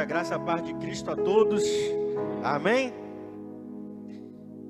Aleluia. 0.00 0.04
Graça 0.04 0.34
a 0.36 0.38
paz 0.38 0.62
de 0.62 0.72
Cristo 0.74 1.10
a 1.10 1.16
todos. 1.16 1.62
Amém. 2.42 2.92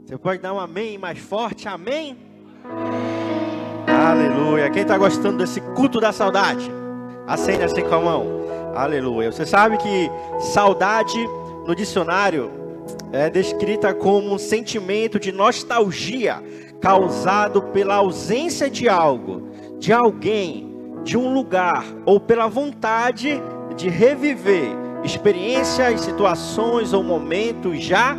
Você 0.05 0.19
pode 0.19 0.43
dar 0.43 0.53
um 0.53 0.59
amém 0.59 0.99
mais 0.99 1.19
forte? 1.19 1.69
Amém. 1.69 2.17
Aleluia. 3.87 4.71
Quem 4.71 4.83
está 4.83 4.99
gostando 4.99 5.39
desse 5.39 5.61
culto 5.61 6.01
da 6.01 6.13
saudade? 6.13 6.71
Acende 7.27 7.63
assim 7.63 7.83
com 7.83 7.95
a 7.95 8.01
mão. 8.01 8.27
Aleluia. 8.75 9.31
Você 9.31 9.47
sabe 9.47 9.77
que 9.77 10.11
saudade 10.41 11.19
no 11.67 11.75
dicionário 11.75 12.51
é 13.13 13.31
descrita 13.31 13.95
como 13.95 14.35
um 14.35 14.39
sentimento 14.39 15.19
de 15.21 15.31
nostalgia 15.31 16.43
causado 16.81 17.63
pela 17.63 17.97
ausência 17.97 18.69
de 18.69 18.89
algo, 18.89 19.49
de 19.79 19.93
alguém, 19.93 20.75
de 21.05 21.17
um 21.17 21.33
lugar 21.33 21.85
ou 22.05 22.19
pela 22.19 22.49
vontade 22.49 23.41
de 23.77 23.89
reviver 23.89 24.90
experiências, 25.05 26.03
situações 26.03 26.93
ou 26.93 27.03
momentos 27.03 27.83
já 27.83 28.17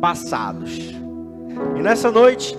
passados. 0.00 0.78
E 1.76 1.80
nessa 1.80 2.10
noite, 2.10 2.56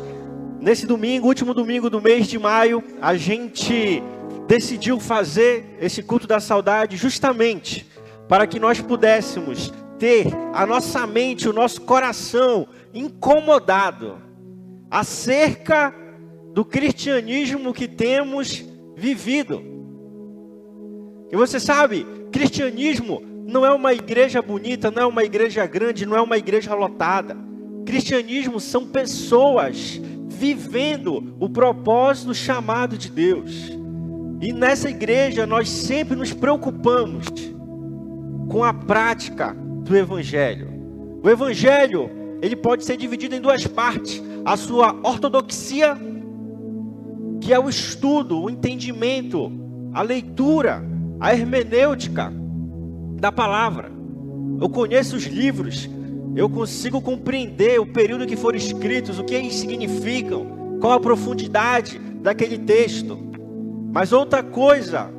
nesse 0.59 0.85
domingo, 0.85 1.27
último 1.27 1.53
domingo 1.53 1.89
do 1.89 2.01
mês 2.01 2.27
de 2.27 2.39
maio, 2.39 2.83
a 3.01 3.15
gente 3.15 4.01
decidiu 4.47 4.99
fazer 4.99 5.77
esse 5.81 6.03
culto 6.03 6.27
da 6.27 6.39
saudade 6.39 6.95
justamente 6.95 7.85
para 8.27 8.47
que 8.47 8.59
nós 8.59 8.79
pudéssemos 8.79 9.73
ter 9.99 10.27
a 10.53 10.65
nossa 10.65 11.05
mente, 11.05 11.47
o 11.47 11.53
nosso 11.53 11.81
coração 11.81 12.67
incomodado 12.93 14.21
acerca 14.89 15.93
do 16.53 16.63
cristianismo 16.63 17.73
que 17.73 17.87
temos 17.87 18.63
vivido. 18.95 19.61
E 21.31 21.35
você 21.35 21.59
sabe, 21.59 22.05
cristianismo 22.31 23.32
não 23.45 23.65
é 23.65 23.71
uma 23.71 23.93
igreja 23.93 24.41
bonita, 24.41 24.89
não 24.89 25.01
é 25.01 25.05
uma 25.05 25.23
igreja 25.23 25.65
grande, 25.65 26.05
não 26.05 26.15
é 26.15 26.21
uma 26.21 26.37
igreja 26.37 26.73
lotada. 26.73 27.35
Cristianismo 27.85 28.59
são 28.59 28.85
pessoas 28.85 29.99
vivendo 30.27 31.35
o 31.39 31.49
propósito 31.49 32.33
chamado 32.33 32.97
de 32.97 33.09
Deus. 33.09 33.69
E 34.41 34.51
nessa 34.51 34.89
igreja 34.89 35.45
nós 35.45 35.69
sempre 35.69 36.15
nos 36.15 36.33
preocupamos 36.33 37.27
com 38.49 38.63
a 38.63 38.73
prática 38.73 39.55
do 39.83 39.95
evangelho. 39.95 40.71
O 41.23 41.29
evangelho, 41.29 42.09
ele 42.41 42.55
pode 42.55 42.83
ser 42.83 42.97
dividido 42.97 43.35
em 43.35 43.41
duas 43.41 43.67
partes: 43.67 44.21
a 44.43 44.57
sua 44.57 44.93
ortodoxia, 45.03 45.97
que 47.39 47.53
é 47.53 47.59
o 47.59 47.69
estudo, 47.69 48.41
o 48.41 48.49
entendimento, 48.49 49.51
a 49.93 50.01
leitura 50.01 50.83
a 51.23 51.33
hermenêutica 51.33 52.33
da 53.23 53.31
palavra. 53.31 53.89
Eu 54.59 54.69
conheço 54.69 55.15
os 55.15 55.23
livros, 55.23 55.89
eu 56.35 56.49
consigo 56.49 57.01
compreender 57.01 57.79
o 57.79 57.85
período 57.85 58.27
que 58.27 58.35
foram 58.35 58.57
escritos, 58.57 59.17
o 59.17 59.23
que 59.23 59.33
eles 59.33 59.55
significam, 59.55 60.77
qual 60.81 60.91
a 60.91 60.99
profundidade 60.99 61.97
daquele 61.97 62.57
texto. 62.57 63.17
Mas 63.93 64.11
outra 64.11 64.43
coisa, 64.43 65.09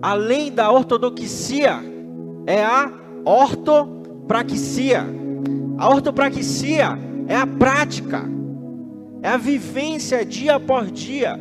além 0.00 0.50
da 0.50 0.72
ortodoxia, 0.72 1.78
é 2.46 2.64
a 2.64 2.90
ortopraxia. 3.22 5.04
A 5.76 5.90
ortopraxia 5.90 6.98
é 7.28 7.36
a 7.36 7.46
prática, 7.46 8.24
é 9.22 9.28
a 9.28 9.36
vivência 9.36 10.24
dia 10.24 10.54
após 10.54 10.90
dia, 10.90 11.38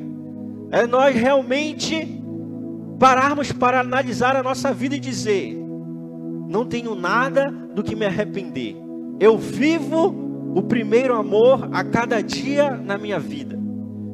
é 0.71 0.85
nós 0.85 1.15
realmente 1.15 2.21
pararmos 2.99 3.53
para 3.53 3.79
analisar 3.79 4.35
a 4.35 4.43
nossa 4.43 4.73
vida 4.73 4.97
e 4.97 4.99
dizer: 4.99 5.64
não 6.47 6.65
tenho 6.65 6.95
nada 6.95 7.51
do 7.73 7.83
que 7.83 7.95
me 7.95 8.05
arrepender. 8.05 8.75
Eu 9.19 9.37
vivo 9.37 10.53
o 10.55 10.61
primeiro 10.61 11.15
amor 11.15 11.69
a 11.71 11.83
cada 11.83 12.21
dia 12.21 12.71
na 12.71 12.97
minha 12.97 13.19
vida. 13.19 13.59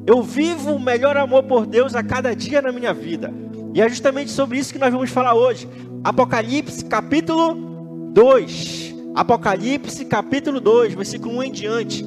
Eu 0.06 0.24
vivo 0.24 0.72
o 0.72 0.80
melhor 0.80 1.16
amor 1.18 1.44
por 1.44 1.66
Deus 1.66 1.96
a 1.96 2.04
cada 2.04 2.36
dia 2.36 2.62
na 2.62 2.72
minha 2.72 2.94
vida. 2.94 3.34
E 3.74 3.82
é 3.82 3.88
justamente 3.88 4.32
sobre 4.32 4.58
isso 4.58 4.74
que 4.74 4.80
nós 4.80 4.92
vamos 4.92 5.10
falar 5.10 5.34
hoje. 5.34 5.68
Apocalipse 6.04 6.86
capítulo 6.86 8.10
2. 8.12 8.96
Apocalipse 9.14 10.06
capítulo 10.06 10.60
2, 10.60 10.94
versículo 10.96 11.38
1 11.38 11.44
em 11.44 11.52
diante. 11.52 12.06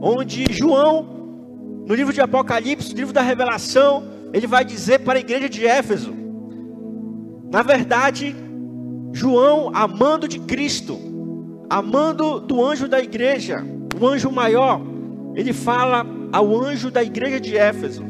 Onde 0.00 0.46
João, 0.52 1.82
no 1.86 1.94
livro 1.94 2.12
de 2.12 2.20
Apocalipse, 2.20 2.92
no 2.92 2.96
livro 2.96 3.12
da 3.12 3.22
Revelação, 3.22 4.04
ele 4.32 4.46
vai 4.46 4.64
dizer 4.64 5.00
para 5.00 5.18
a 5.18 5.20
igreja 5.20 5.48
de 5.48 5.66
Éfeso. 5.66 6.14
Na 7.50 7.62
verdade, 7.62 8.34
João, 9.14 9.70
amando 9.72 10.26
de 10.26 10.40
Cristo, 10.40 10.98
amando 11.70 12.40
do 12.40 12.62
anjo 12.64 12.88
da 12.88 13.00
igreja, 13.00 13.64
o 13.98 14.04
anjo 14.08 14.28
maior, 14.28 14.80
ele 15.36 15.52
fala 15.52 16.04
ao 16.32 16.52
anjo 16.60 16.90
da 16.90 17.00
igreja 17.00 17.38
de 17.38 17.56
Éfeso: 17.56 18.02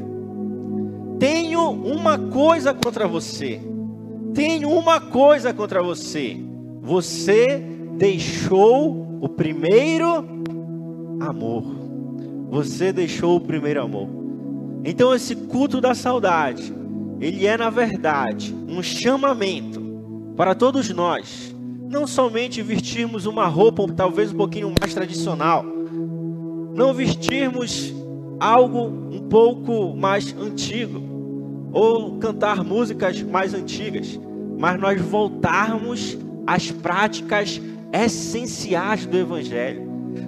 Tenho 1.18 1.70
uma 1.70 2.18
coisa 2.18 2.72
contra 2.72 3.06
você. 3.06 3.60
Tenho 4.32 4.70
uma 4.70 4.98
coisa 4.98 5.52
contra 5.52 5.82
você. 5.82 6.38
Você 6.80 7.62
deixou 7.98 9.18
o 9.20 9.28
primeiro 9.28 10.24
amor. 11.20 11.64
Você 12.48 12.94
deixou 12.94 13.36
o 13.36 13.40
primeiro 13.40 13.82
amor. 13.82 14.08
Então 14.82 15.14
esse 15.14 15.36
culto 15.36 15.82
da 15.82 15.94
saudade, 15.94 16.74
ele 17.20 17.46
é 17.46 17.58
na 17.58 17.68
verdade 17.68 18.54
um 18.66 18.82
chamamento 18.82 19.83
para 20.36 20.54
todos 20.54 20.90
nós, 20.90 21.54
não 21.88 22.06
somente 22.06 22.60
vestirmos 22.60 23.24
uma 23.26 23.46
roupa 23.46 23.86
talvez 23.94 24.32
um 24.32 24.36
pouquinho 24.36 24.74
mais 24.80 24.92
tradicional, 24.92 25.64
não 26.74 26.92
vestirmos 26.92 27.94
algo 28.40 28.86
um 29.12 29.28
pouco 29.28 29.94
mais 29.96 30.34
antigo, 30.36 31.00
ou 31.72 32.18
cantar 32.18 32.64
músicas 32.64 33.20
mais 33.22 33.54
antigas, 33.54 34.18
mas 34.58 34.80
nós 34.80 35.00
voltarmos 35.00 36.16
às 36.46 36.70
práticas 36.70 37.60
essenciais 37.92 39.06
do 39.06 39.16
Evangelho, 39.16 39.82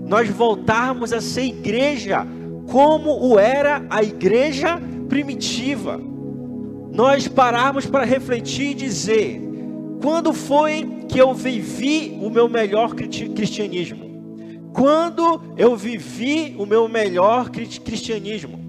nós 0.07 0.29
voltarmos 0.29 1.13
a 1.13 1.21
ser 1.21 1.45
igreja 1.45 2.27
como 2.71 3.29
o 3.29 3.39
era 3.39 3.85
a 3.89 4.03
igreja 4.03 4.81
primitiva. 5.09 6.01
Nós 6.93 7.29
pararmos 7.29 7.87
para 7.87 8.05
refletir 8.05 8.71
e 8.71 8.75
dizer: 8.75 9.46
quando 10.01 10.33
foi 10.33 11.05
que 11.09 11.19
eu 11.19 11.33
vivi 11.35 12.19
o 12.21 12.31
meu 12.31 12.49
melhor 12.49 12.95
cristianismo? 12.95 14.07
Quando 14.73 15.41
eu 15.57 15.75
vivi 15.77 16.55
o 16.59 16.67
meu 16.67 16.89
melhor 16.89 17.51
cristianismo? 17.51 18.67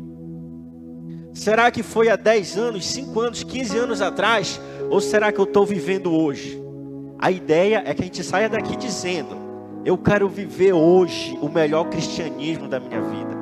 Será 1.33 1.69
que 1.69 1.83
foi 1.83 2.09
há 2.09 2.15
10 2.15 2.57
anos, 2.57 2.85
5 2.87 3.19
anos, 3.19 3.43
15 3.43 3.77
anos 3.77 4.01
atrás? 4.01 4.59
Ou 4.89 4.99
será 4.99 5.31
que 5.31 5.39
eu 5.39 5.43
estou 5.43 5.65
vivendo 5.65 6.11
hoje? 6.11 6.59
A 7.19 7.29
ideia 7.29 7.83
é 7.85 7.93
que 7.93 8.01
a 8.01 8.05
gente 8.05 8.23
saia 8.23 8.47
daqui 8.47 8.75
dizendo: 8.75 9.35
Eu 9.85 9.97
quero 9.97 10.27
viver 10.29 10.73
hoje 10.73 11.37
o 11.41 11.49
melhor 11.49 11.85
cristianismo 11.89 12.67
da 12.67 12.79
minha 12.79 13.01
vida. 13.01 13.35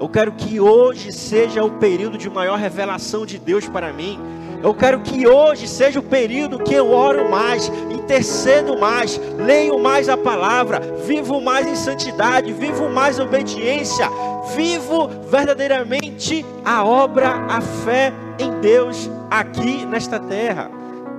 Eu 0.00 0.08
quero 0.08 0.32
que 0.32 0.58
hoje 0.58 1.12
seja 1.12 1.62
o 1.62 1.78
período 1.78 2.18
de 2.18 2.28
maior 2.28 2.58
revelação 2.58 3.24
de 3.24 3.38
Deus 3.38 3.68
para 3.68 3.92
mim. 3.92 4.18
Eu 4.62 4.72
quero 4.72 5.00
que 5.00 5.26
hoje 5.26 5.66
seja 5.66 5.98
o 5.98 6.02
período 6.02 6.60
que 6.60 6.72
eu 6.72 6.92
oro 6.92 7.28
mais, 7.28 7.68
intercedo 7.90 8.78
mais, 8.78 9.20
leio 9.36 9.78
mais 9.78 10.08
a 10.08 10.16
palavra, 10.16 10.80
vivo 11.04 11.40
mais 11.40 11.66
em 11.66 11.74
santidade, 11.74 12.52
vivo 12.52 12.88
mais 12.88 13.18
obediência, 13.18 14.08
vivo 14.54 15.08
verdadeiramente 15.28 16.46
a 16.64 16.84
obra, 16.84 17.28
a 17.48 17.60
fé 17.60 18.12
em 18.38 18.60
Deus 18.60 19.10
aqui 19.28 19.84
nesta 19.84 20.20
terra. 20.20 20.70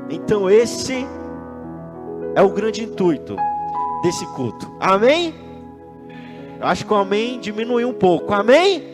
Então 0.09 0.49
esse 0.49 1.05
é 2.35 2.41
o 2.41 2.49
grande 2.49 2.83
intuito 2.83 3.35
desse 4.03 4.25
culto. 4.27 4.71
Amém? 4.79 5.33
Eu 6.61 6.67
acho 6.67 6.85
que 6.85 6.93
o 6.93 6.95
amém 6.95 7.41
diminuiu 7.41 7.89
um 7.89 7.93
pouco. 7.93 8.33
Amém? 8.33 8.93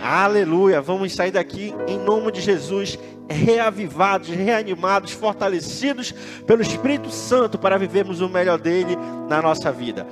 Aleluia. 0.00 0.80
Vamos 0.80 1.12
sair 1.14 1.32
daqui 1.32 1.74
em 1.88 1.98
nome 1.98 2.30
de 2.30 2.40
Jesus, 2.40 2.98
reavivados, 3.28 4.28
reanimados, 4.28 5.12
fortalecidos 5.12 6.12
pelo 6.46 6.62
Espírito 6.62 7.10
Santo 7.10 7.58
para 7.58 7.78
vivermos 7.78 8.20
o 8.20 8.28
melhor 8.28 8.58
dele 8.58 8.96
na 9.28 9.42
nossa 9.42 9.72
vida. 9.72 10.06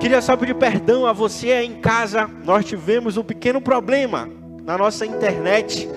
Queria 0.00 0.20
só 0.20 0.36
pedir 0.36 0.54
perdão 0.54 1.06
a 1.06 1.12
você 1.12 1.52
aí 1.52 1.66
em 1.66 1.80
casa. 1.80 2.28
Nós 2.44 2.64
tivemos 2.64 3.16
um 3.16 3.22
pequeno 3.22 3.60
problema 3.60 4.28
na 4.64 4.76
nossa 4.76 5.06
internet. 5.06 5.88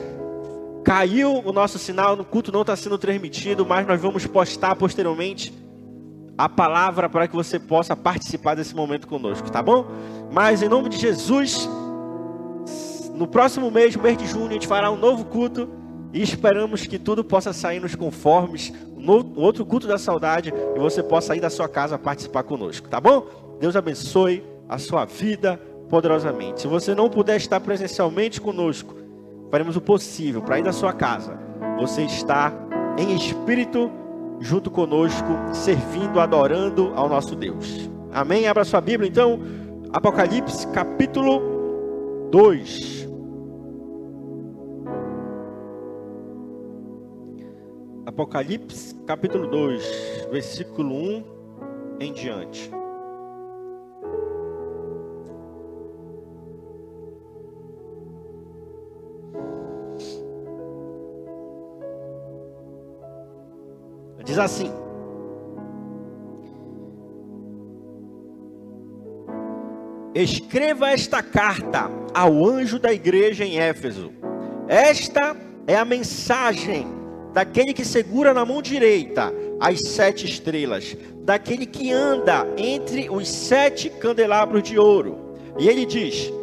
Caiu 0.83 1.41
o 1.43 1.51
nosso 1.51 1.79
sinal, 1.79 2.15
no 2.15 2.23
culto 2.23 2.51
não 2.51 2.61
está 2.61 2.75
sendo 2.75 2.97
transmitido, 2.97 3.65
mas 3.65 3.85
nós 3.87 3.99
vamos 3.99 4.25
postar 4.25 4.75
posteriormente 4.75 5.53
a 6.37 6.47
palavra 6.47 7.09
para 7.09 7.27
que 7.27 7.35
você 7.35 7.59
possa 7.59 7.95
participar 7.95 8.55
desse 8.55 8.75
momento 8.75 9.07
conosco, 9.07 9.51
tá 9.51 9.61
bom? 9.61 9.87
Mas 10.31 10.61
em 10.61 10.69
nome 10.69 10.87
de 10.87 10.97
Jesus, 10.97 11.67
no 13.15 13.27
próximo 13.27 13.71
mês, 13.71 13.95
mês 13.95 14.15
de 14.15 14.27
junho, 14.27 14.47
a 14.47 14.53
gente 14.53 14.67
fará 14.67 14.91
um 14.91 14.97
novo 14.97 15.25
culto 15.25 15.67
E 16.13 16.21
esperamos 16.21 16.85
que 16.85 16.97
tudo 16.97 17.23
possa 17.23 17.53
sair 17.53 17.79
nos 17.79 17.95
conformes 17.95 18.73
no 18.95 19.39
outro 19.39 19.65
culto 19.65 19.87
da 19.87 19.97
saudade 19.97 20.53
e 20.75 20.79
você 20.79 21.03
possa 21.03 21.35
ir 21.35 21.39
da 21.39 21.49
sua 21.49 21.67
casa 21.67 21.97
participar 21.97 22.43
conosco, 22.43 22.89
tá 22.89 22.99
bom? 22.99 23.57
Deus 23.59 23.75
abençoe 23.75 24.43
a 24.67 24.77
sua 24.77 25.05
vida 25.05 25.59
poderosamente. 25.89 26.61
Se 26.61 26.67
você 26.67 26.93
não 26.93 27.09
puder 27.09 27.37
estar 27.37 27.59
presencialmente 27.59 28.41
conosco, 28.41 28.95
faremos 29.49 29.75
o 29.75 29.81
possível 29.81 30.41
para 30.41 30.59
ir 30.59 30.63
da 30.63 30.73
sua 30.73 30.93
casa. 30.93 31.37
Você 31.79 32.03
está 32.03 32.53
em 32.97 33.15
espírito 33.15 33.91
junto 34.39 34.69
conosco, 34.69 35.27
servindo, 35.53 36.19
adorando 36.19 36.91
ao 36.95 37.09
nosso 37.09 37.35
Deus. 37.35 37.89
Amém? 38.11 38.47
Abra 38.47 38.65
sua 38.65 38.81
Bíblia 38.81 39.09
então, 39.09 39.39
Apocalipse 39.93 40.67
capítulo 40.67 42.27
2. 42.31 43.06
Apocalipse 48.17 48.95
capítulo 49.05 49.45
2, 49.45 50.27
versículo 50.31 50.91
1 50.91 51.23
em 51.99 52.11
diante. 52.11 52.71
Diz 64.25 64.39
assim: 64.39 64.71
Escreva 70.15 70.89
esta 70.89 71.21
carta 71.21 71.87
ao 72.15 72.43
anjo 72.43 72.79
da 72.79 72.91
igreja 72.91 73.45
em 73.45 73.59
Éfeso. 73.59 74.11
Esta 74.67 75.37
é 75.67 75.75
a 75.75 75.85
mensagem 75.85 76.96
daquele 77.37 77.71
que 77.71 77.85
segura 77.85 78.33
na 78.33 78.43
mão 78.43 78.63
direita 78.63 79.31
as 79.59 79.79
sete 79.89 80.25
estrelas, 80.25 80.97
daquele 81.19 81.67
que 81.67 81.91
anda 81.91 82.47
entre 82.57 83.11
os 83.11 83.29
sete 83.29 83.91
candelabros 83.91 84.63
de 84.63 84.79
ouro. 84.79 85.35
E 85.59 85.69
ele 85.69 85.85
diz: 85.85 86.33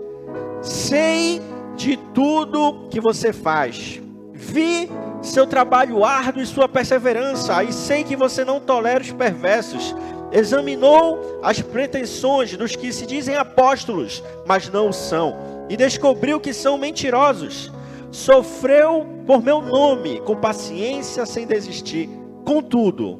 Sei 0.62 1.43
de 1.75 1.96
tudo 2.14 2.87
que 2.93 3.00
você 3.00 3.32
faz, 3.32 4.00
vi 4.35 4.88
seu 5.20 5.49
trabalho 5.49 6.05
árduo 6.05 6.41
e 6.41 6.46
sua 6.46 6.69
perseverança, 6.69 7.64
e 7.64 7.73
sei 7.73 8.05
que 8.05 8.14
você 8.14 8.44
não 8.44 8.61
tolera 8.61 9.02
os 9.02 9.11
perversos. 9.11 9.96
Examinou 10.31 11.41
as 11.43 11.61
pretensões 11.61 12.56
dos 12.56 12.76
que 12.76 12.93
se 12.93 13.05
dizem 13.05 13.35
apóstolos, 13.35 14.23
mas 14.46 14.69
não 14.69 14.93
são, 14.93 15.67
e 15.69 15.76
descobriu 15.76 16.38
que 16.38 16.52
são 16.52 16.79
mentirosos. 16.79 17.73
Sofreu 18.12 19.14
por 19.26 19.43
meu 19.43 19.61
nome 19.61 20.21
com 20.21 20.37
paciência 20.37 21.25
sem 21.26 21.47
desistir. 21.47 22.09
Contudo, 22.44 23.19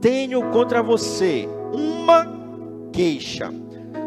tenho 0.00 0.50
contra 0.50 0.82
você 0.82 1.48
uma 1.72 2.26
queixa. 2.92 3.50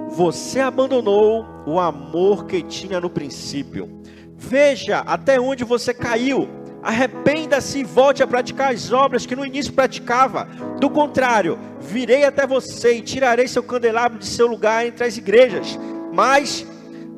Você 0.09 0.59
abandonou 0.59 1.45
o 1.65 1.79
amor 1.79 2.45
que 2.45 2.61
tinha 2.61 2.99
no 2.99 3.09
princípio. 3.09 4.01
Veja 4.35 4.99
até 4.99 5.39
onde 5.39 5.63
você 5.63 5.93
caiu 5.93 6.47
Arrependa-se 6.81 7.79
e 7.79 7.83
volte 7.83 8.23
a 8.23 8.27
praticar 8.27 8.73
as 8.73 8.91
obras 8.91 9.25
que 9.25 9.35
no 9.35 9.45
início 9.45 9.71
praticava. 9.71 10.47
Do 10.79 10.89
contrário, 10.89 11.59
virei 11.79 12.23
até 12.23 12.47
você 12.47 12.93
e 12.93 13.01
tirarei 13.01 13.47
seu 13.47 13.61
candelabro 13.61 14.17
de 14.17 14.25
seu 14.25 14.47
lugar 14.47 14.85
entre 14.85 15.05
as 15.05 15.15
igrejas. 15.15 15.79
Mas 16.11 16.65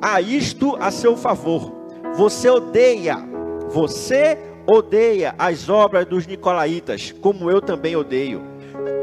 há 0.01 0.19
isto 0.19 0.75
a 0.81 0.91
seu 0.91 1.15
favor: 1.15 1.73
você 2.13 2.49
odeia, 2.49 3.15
você 3.73 4.37
odeia 4.67 5.33
as 5.37 5.67
obras 5.67 6.05
dos 6.05 6.27
nicolaítas, 6.27 7.11
como 7.19 7.49
eu 7.49 7.59
também 7.59 7.95
odeio. 7.95 8.43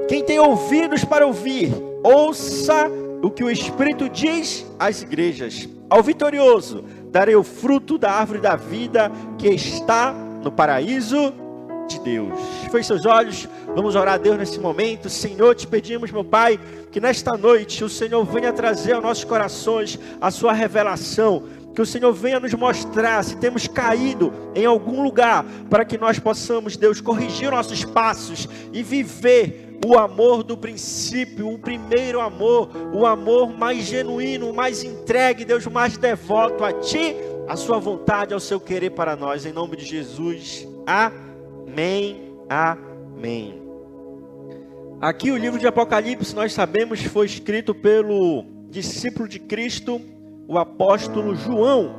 Quem 0.09 0.23
tem 0.23 0.39
ouvidos 0.39 1.05
para 1.05 1.27
ouvir, 1.27 1.73
ouça 2.05 2.89
o 3.21 3.31
que 3.31 3.43
o 3.43 3.51
Espírito 3.51 4.09
diz 4.09 4.65
às 4.79 5.03
igrejas. 5.03 5.69
Ao 5.91 6.03
vitorioso 6.03 6.85
darei 7.11 7.35
o 7.35 7.43
fruto 7.43 7.99
da 7.99 8.13
árvore 8.13 8.39
da 8.39 8.55
vida 8.55 9.11
que 9.37 9.49
está 9.49 10.13
no 10.13 10.53
paraíso 10.53 11.35
de 11.89 11.99
Deus. 11.99 12.39
Feche 12.71 12.85
seus 12.85 13.05
olhos, 13.05 13.49
vamos 13.75 13.97
orar 13.97 14.15
a 14.15 14.19
Deus 14.19 14.39
nesse 14.39 14.61
momento. 14.61 15.11
Senhor, 15.11 15.55
te 15.57 15.67
pedimos, 15.67 16.13
meu 16.13 16.25
Pai, 16.25 16.59
que 16.93 17.01
nesta 17.01 17.37
noite 17.37 17.83
o 17.83 17.89
Senhor 17.89 18.25
venha 18.25 18.53
trazer 18.53 18.93
aos 18.93 19.03
nossos 19.03 19.25
corações 19.25 19.99
a 20.21 20.31
sua 20.31 20.53
revelação. 20.53 21.43
Que 21.75 21.83
o 21.83 21.87
Senhor 21.87 22.13
venha 22.13 22.41
nos 22.41 22.53
mostrar 22.55 23.23
se 23.23 23.37
temos 23.37 23.67
caído 23.67 24.33
em 24.55 24.67
algum 24.67 25.03
lugar, 25.03 25.45
para 25.69 25.85
que 25.85 25.97
nós 25.97 26.19
possamos, 26.19 26.77
Deus, 26.77 27.01
corrigir 27.01 27.51
nossos 27.51 27.85
passos 27.85 28.49
e 28.73 28.83
viver 28.83 29.79
o 29.87 29.99
amor 29.99 30.43
do 30.43 30.57
princípio, 30.57 31.49
o 31.49 31.59
primeiro 31.59 32.21
amor, 32.21 32.71
o 32.93 33.07
amor 33.07 33.57
mais 33.57 33.85
genuíno, 33.85 34.53
mais 34.53 34.85
entregue, 34.85 35.45
Deus, 35.45 35.67
mais 35.67 35.97
devoto 35.97 36.65
a 36.65 36.73
Ti 36.73 37.17
a 37.49 37.57
sua 37.57 37.81
vontade, 37.81 38.33
ao 38.33 38.39
seu 38.39 38.61
querer 38.61 38.91
para 38.91 39.17
nós, 39.17 39.45
em 39.45 39.53
nome 39.53 39.77
de 39.77 39.85
Jesus. 39.85 40.69
Amém. 40.87 42.31
Amém. 42.49 43.61
Aqui 45.01 45.33
o 45.33 45.37
livro 45.37 45.59
de 45.59 45.67
Apocalipse, 45.67 46.33
nós 46.37 46.53
sabemos, 46.53 47.03
foi 47.03 47.27
escrito 47.27 47.75
pelo 47.75 48.45
discípulo 48.69 49.27
de 49.27 49.41
Cristo, 49.41 50.01
o 50.51 50.59
apóstolo 50.59 51.37
João, 51.37 51.95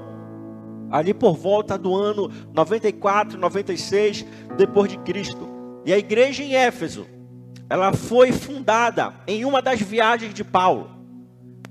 ali 0.91 1.13
por 1.13 1.37
volta 1.37 1.77
do 1.77 1.95
ano 1.95 2.29
94, 2.53 3.39
96 3.39 4.25
depois 4.57 4.91
de 4.91 4.97
Cristo. 4.97 5.47
E 5.85 5.93
a 5.93 5.97
igreja 5.97 6.43
em 6.43 6.53
Éfeso, 6.53 7.07
ela 7.69 7.93
foi 7.93 8.33
fundada 8.33 9.13
em 9.25 9.45
uma 9.45 9.61
das 9.61 9.79
viagens 9.79 10.33
de 10.33 10.43
Paulo. 10.43 10.91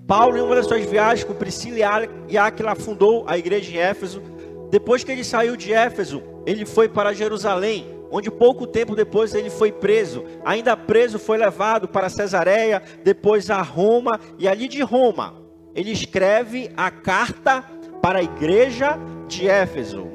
Paulo, 0.06 0.38
em 0.38 0.40
uma 0.40 0.54
das 0.54 0.64
suas 0.64 0.82
viagens 0.86 1.22
com 1.22 1.34
Priscila 1.34 2.08
e 2.26 2.38
Aquila, 2.38 2.74
fundou 2.74 3.24
a 3.28 3.36
igreja 3.36 3.70
em 3.70 3.76
Éfeso. 3.76 4.22
Depois 4.70 5.04
que 5.04 5.12
ele 5.12 5.22
saiu 5.22 5.58
de 5.58 5.74
Éfeso, 5.74 6.22
ele 6.46 6.64
foi 6.64 6.88
para 6.88 7.12
Jerusalém, 7.12 7.94
onde 8.10 8.30
pouco 8.30 8.66
tempo 8.66 8.96
depois 8.96 9.34
ele 9.34 9.50
foi 9.50 9.70
preso. 9.70 10.24
Ainda 10.46 10.74
preso, 10.78 11.18
foi 11.18 11.36
levado 11.36 11.86
para 11.86 12.08
Cesareia, 12.08 12.82
depois 13.04 13.50
a 13.50 13.60
Roma, 13.60 14.18
e 14.38 14.48
ali 14.48 14.66
de 14.66 14.80
Roma, 14.80 15.39
ele 15.74 15.90
escreve 15.90 16.70
a 16.76 16.90
carta 16.90 17.64
para 18.02 18.18
a 18.18 18.22
igreja 18.22 18.98
de 19.28 19.48
Éfeso. 19.48 20.08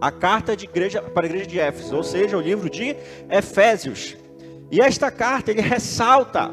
A 0.00 0.10
carta 0.10 0.56
de 0.56 0.64
igreja 0.64 1.02
para 1.02 1.26
a 1.26 1.28
igreja 1.28 1.46
de 1.46 1.58
Éfeso, 1.58 1.96
ou 1.96 2.02
seja, 2.02 2.36
o 2.36 2.40
livro 2.40 2.68
de 2.68 2.96
Efésios. 3.30 4.16
E 4.70 4.80
esta 4.80 5.10
carta 5.10 5.50
ele 5.50 5.60
ressalta 5.60 6.50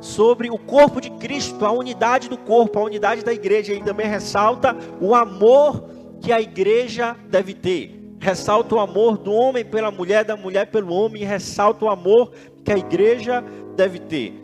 sobre 0.00 0.50
o 0.50 0.58
corpo 0.58 1.00
de 1.00 1.10
Cristo, 1.10 1.64
a 1.64 1.72
unidade 1.72 2.28
do 2.28 2.38
corpo, 2.38 2.78
a 2.78 2.84
unidade 2.84 3.24
da 3.24 3.32
igreja. 3.32 3.72
Ele 3.72 3.84
também 3.84 4.06
ressalta 4.06 4.76
o 5.00 5.14
amor 5.14 5.84
que 6.20 6.32
a 6.32 6.40
igreja 6.40 7.16
deve 7.28 7.54
ter. 7.54 7.94
Ressalta 8.20 8.74
o 8.74 8.80
amor 8.80 9.18
do 9.18 9.32
homem 9.32 9.64
pela 9.64 9.90
mulher, 9.90 10.24
da 10.24 10.36
mulher 10.36 10.66
pelo 10.66 10.92
homem, 10.92 11.22
e 11.22 11.24
ressalta 11.24 11.84
o 11.84 11.88
amor 11.88 12.32
que 12.64 12.72
a 12.72 12.78
igreja 12.78 13.44
deve 13.76 14.00
ter. 14.00 14.34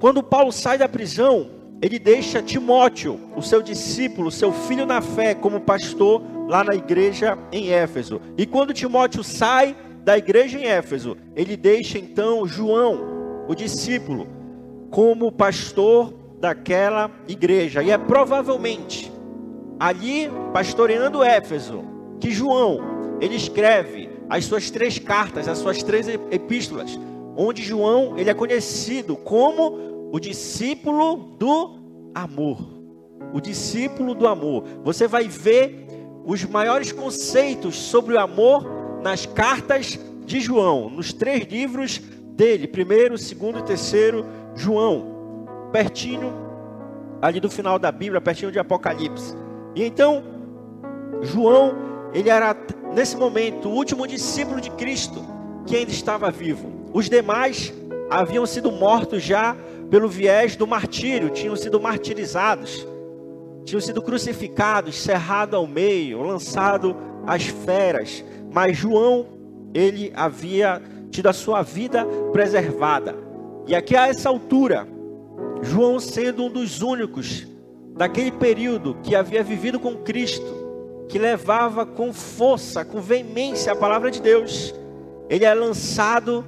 Quando 0.00 0.22
Paulo 0.22 0.50
sai 0.50 0.78
da 0.78 0.88
prisão, 0.88 1.50
ele 1.84 1.98
deixa 1.98 2.40
Timóteo, 2.40 3.20
o 3.36 3.42
seu 3.42 3.60
discípulo, 3.60 4.30
seu 4.30 4.50
filho 4.50 4.86
na 4.86 5.02
fé, 5.02 5.34
como 5.34 5.60
pastor 5.60 6.22
lá 6.48 6.64
na 6.64 6.74
igreja 6.74 7.36
em 7.52 7.72
Éfeso. 7.72 8.22
E 8.38 8.46
quando 8.46 8.72
Timóteo 8.72 9.22
sai 9.22 9.76
da 10.02 10.16
igreja 10.16 10.58
em 10.58 10.64
Éfeso, 10.64 11.14
ele 11.36 11.58
deixa 11.58 11.98
então 11.98 12.46
João, 12.46 13.44
o 13.46 13.54
discípulo, 13.54 14.26
como 14.90 15.30
pastor 15.30 16.14
daquela 16.40 17.10
igreja. 17.28 17.82
E 17.82 17.90
é 17.90 17.98
provavelmente 17.98 19.12
ali, 19.78 20.30
pastoreando 20.54 21.22
Éfeso, 21.22 21.84
que 22.18 22.30
João, 22.30 22.78
ele 23.20 23.36
escreve 23.36 24.08
as 24.30 24.46
suas 24.46 24.70
três 24.70 24.98
cartas, 24.98 25.48
as 25.48 25.58
suas 25.58 25.82
três 25.82 26.08
epístolas, 26.08 26.98
onde 27.36 27.62
João, 27.62 28.16
ele 28.16 28.30
é 28.30 28.34
conhecido 28.34 29.16
como 29.16 29.93
o 30.14 30.20
discípulo 30.20 31.16
do 31.40 31.76
amor. 32.14 32.58
O 33.32 33.40
discípulo 33.40 34.14
do 34.14 34.28
amor. 34.28 34.62
Você 34.84 35.08
vai 35.08 35.26
ver 35.26 35.88
os 36.24 36.44
maiores 36.44 36.92
conceitos 36.92 37.74
sobre 37.74 38.14
o 38.14 38.20
amor 38.20 38.64
nas 39.02 39.26
cartas 39.26 39.98
de 40.24 40.38
João, 40.38 40.88
nos 40.88 41.12
três 41.12 41.44
livros 41.50 41.98
dele, 42.36 42.68
primeiro, 42.68 43.18
segundo 43.18 43.58
e 43.58 43.62
terceiro 43.64 44.24
João, 44.54 45.48
pertinho 45.72 46.32
ali 47.20 47.40
do 47.40 47.50
final 47.50 47.76
da 47.76 47.90
Bíblia, 47.90 48.20
pertinho 48.20 48.52
de 48.52 48.58
Apocalipse. 48.60 49.34
E 49.74 49.82
então, 49.82 50.22
João, 51.22 51.74
ele 52.12 52.30
era 52.30 52.56
nesse 52.94 53.16
momento 53.16 53.68
o 53.68 53.72
último 53.72 54.06
discípulo 54.06 54.60
de 54.60 54.70
Cristo 54.70 55.24
que 55.66 55.74
ainda 55.74 55.90
estava 55.90 56.30
vivo. 56.30 56.70
Os 56.92 57.10
demais 57.10 57.74
haviam 58.08 58.46
sido 58.46 58.70
mortos 58.70 59.20
já 59.20 59.56
pelo 59.94 60.08
viés 60.08 60.56
do 60.56 60.66
martírio, 60.66 61.30
tinham 61.30 61.54
sido 61.54 61.80
martirizados. 61.80 62.84
tinham 63.64 63.80
sido 63.80 64.02
crucificados, 64.02 65.00
cerrado 65.00 65.54
ao 65.54 65.68
meio, 65.68 66.20
lançado 66.20 66.96
às 67.24 67.44
feras. 67.44 68.24
Mas 68.52 68.76
João, 68.76 69.24
ele 69.72 70.12
havia 70.16 70.82
tido 71.12 71.28
a 71.28 71.32
sua 71.32 71.62
vida 71.62 72.04
preservada. 72.32 73.14
E 73.68 73.74
aqui 73.76 73.96
a 73.96 74.08
essa 74.08 74.28
altura, 74.28 74.84
João 75.62 76.00
sendo 76.00 76.46
um 76.46 76.50
dos 76.50 76.82
únicos 76.82 77.46
daquele 77.96 78.32
período 78.32 78.96
que 79.00 79.14
havia 79.14 79.44
vivido 79.44 79.78
com 79.78 79.98
Cristo, 79.98 81.06
que 81.08 81.20
levava 81.20 81.86
com 81.86 82.12
força, 82.12 82.84
com 82.84 83.00
veemência 83.00 83.72
a 83.72 83.76
palavra 83.76 84.10
de 84.10 84.20
Deus, 84.20 84.74
ele 85.30 85.44
é 85.44 85.54
lançado, 85.54 86.44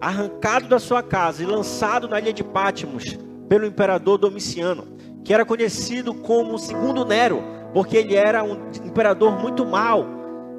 arrancado 0.00 0.68
da 0.68 0.78
sua 0.78 1.02
casa 1.02 1.42
e 1.42 1.46
lançado 1.46 2.08
na 2.08 2.18
ilha 2.18 2.32
de 2.32 2.42
Pátimos 2.42 3.18
pelo 3.48 3.66
imperador 3.66 4.16
Domiciano, 4.16 4.86
que 5.24 5.34
era 5.34 5.44
conhecido 5.44 6.14
como 6.14 6.58
segundo 6.58 7.04
Nero, 7.04 7.42
porque 7.74 7.96
ele 7.96 8.14
era 8.14 8.42
um 8.42 8.70
imperador 8.84 9.38
muito 9.38 9.66
mau. 9.66 10.06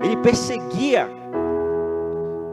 Ele 0.01 0.17
perseguia 0.17 1.09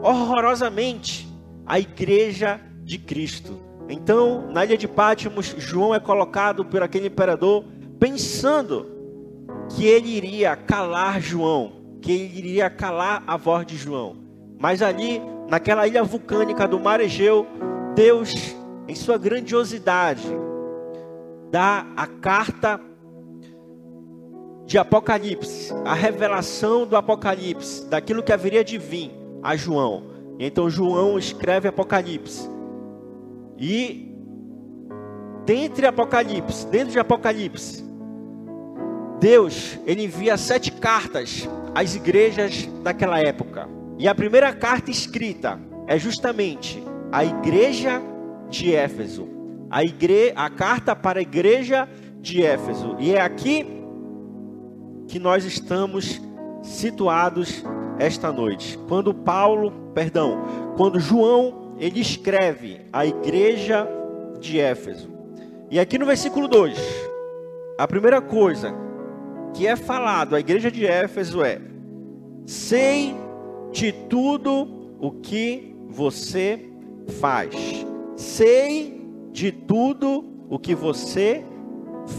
horrorosamente 0.01 1.27
a 1.65 1.79
igreja 1.79 2.59
de 2.83 2.97
Cristo. 2.97 3.59
Então, 3.87 4.47
na 4.51 4.65
ilha 4.65 4.77
de 4.77 4.87
Pátimos, 4.87 5.55
João 5.57 5.93
é 5.93 5.99
colocado 5.99 6.63
por 6.65 6.81
aquele 6.81 7.07
imperador 7.07 7.65
pensando 7.99 8.87
que 9.69 9.85
ele 9.85 10.09
iria 10.09 10.55
calar 10.55 11.21
João, 11.21 11.97
que 12.01 12.11
ele 12.11 12.37
iria 12.37 12.69
calar 12.69 13.23
a 13.27 13.35
voz 13.35 13.65
de 13.65 13.75
João. 13.75 14.18
Mas 14.59 14.81
ali, 14.81 15.21
naquela 15.47 15.87
ilha 15.87 16.03
vulcânica 16.03 16.67
do 16.67 16.77
Mar 16.77 16.99
Egeu, 16.99 17.47
Deus, 17.95 18.35
em 18.89 18.93
sua 18.93 19.17
grandiosidade, 19.17 20.27
dá 21.49 21.87
a 21.95 22.05
carta 22.05 22.79
de 24.65 24.77
Apocalipse, 24.77 25.73
a 25.85 25.93
revelação 25.93 26.85
do 26.85 26.97
Apocalipse, 26.97 27.87
daquilo 27.87 28.21
que 28.21 28.33
haveria 28.33 28.63
de 28.63 28.77
vir 28.77 29.11
a 29.41 29.55
João. 29.55 30.03
Então 30.37 30.69
João 30.69 31.17
escreve 31.17 31.69
Apocalipse. 31.69 32.47
E 33.57 34.13
dentre 35.45 35.87
Apocalipse, 35.87 36.67
dentro 36.67 36.91
de 36.91 36.99
Apocalipse, 36.99 37.83
Deus, 39.19 39.79
ele 39.85 40.03
envia 40.03 40.37
sete 40.37 40.71
cartas 40.71 41.47
às 41.73 41.95
igrejas 41.95 42.65
daquela 42.83 43.19
época. 43.19 43.78
E 43.99 44.07
a 44.07 44.15
primeira 44.15 44.53
carta 44.53 44.89
escrita 44.89 45.59
é 45.85 45.99
justamente 45.99 46.81
a 47.11 47.25
igreja 47.25 48.01
de 48.49 48.73
Éfeso. 48.73 49.27
A, 49.69 49.83
igre... 49.83 50.31
a 50.37 50.49
carta 50.49 50.95
para 50.95 51.19
a 51.19 51.21
igreja 51.21 51.87
de 52.21 52.41
Éfeso. 52.41 52.95
E 52.97 53.13
é 53.13 53.19
aqui 53.19 53.65
que 55.05 55.19
nós 55.19 55.43
estamos 55.43 56.21
situados 56.63 57.61
esta 57.99 58.31
noite. 58.31 58.79
Quando 58.87 59.13
Paulo, 59.13 59.91
perdão, 59.93 60.45
quando 60.77 60.97
João, 60.97 61.75
ele 61.77 61.99
escreve 61.99 62.79
a 62.93 63.05
igreja 63.05 63.85
de 64.39 64.61
Éfeso. 64.61 65.09
E 65.69 65.77
aqui 65.77 65.97
no 65.97 66.05
versículo 66.05 66.47
2, 66.47 66.79
a 67.77 67.85
primeira 67.85 68.21
coisa 68.21 68.73
que 69.53 69.67
é 69.67 69.75
falado 69.75 70.37
à 70.37 70.39
igreja 70.39 70.71
de 70.71 70.85
Éfeso 70.85 71.43
é: 71.43 71.59
sei 72.45 73.13
de 73.71 73.91
tudo 73.91 74.95
o 74.99 75.11
que 75.11 75.75
você 75.87 76.69
faz. 77.19 77.55
Sei 78.15 79.01
de 79.31 79.51
tudo 79.51 80.25
o 80.49 80.59
que 80.59 80.75
você 80.75 81.43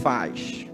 faz. 0.01 0.67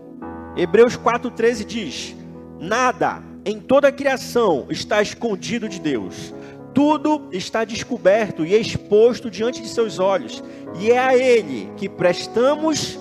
Hebreus 0.55 0.97
4,13 0.97 1.65
diz: 1.65 2.15
Nada 2.59 3.23
em 3.45 3.59
toda 3.59 3.87
a 3.87 3.91
criação 3.91 4.67
está 4.69 5.01
escondido 5.01 5.67
de 5.67 5.79
Deus. 5.79 6.33
Tudo 6.73 7.27
está 7.31 7.63
descoberto 7.63 8.45
e 8.45 8.53
exposto 8.53 9.31
diante 9.31 9.61
de 9.61 9.67
seus 9.67 9.99
olhos, 9.99 10.43
e 10.79 10.91
é 10.91 10.99
a 10.99 11.17
Ele 11.17 11.71
que 11.75 11.89
prestamos 11.89 12.99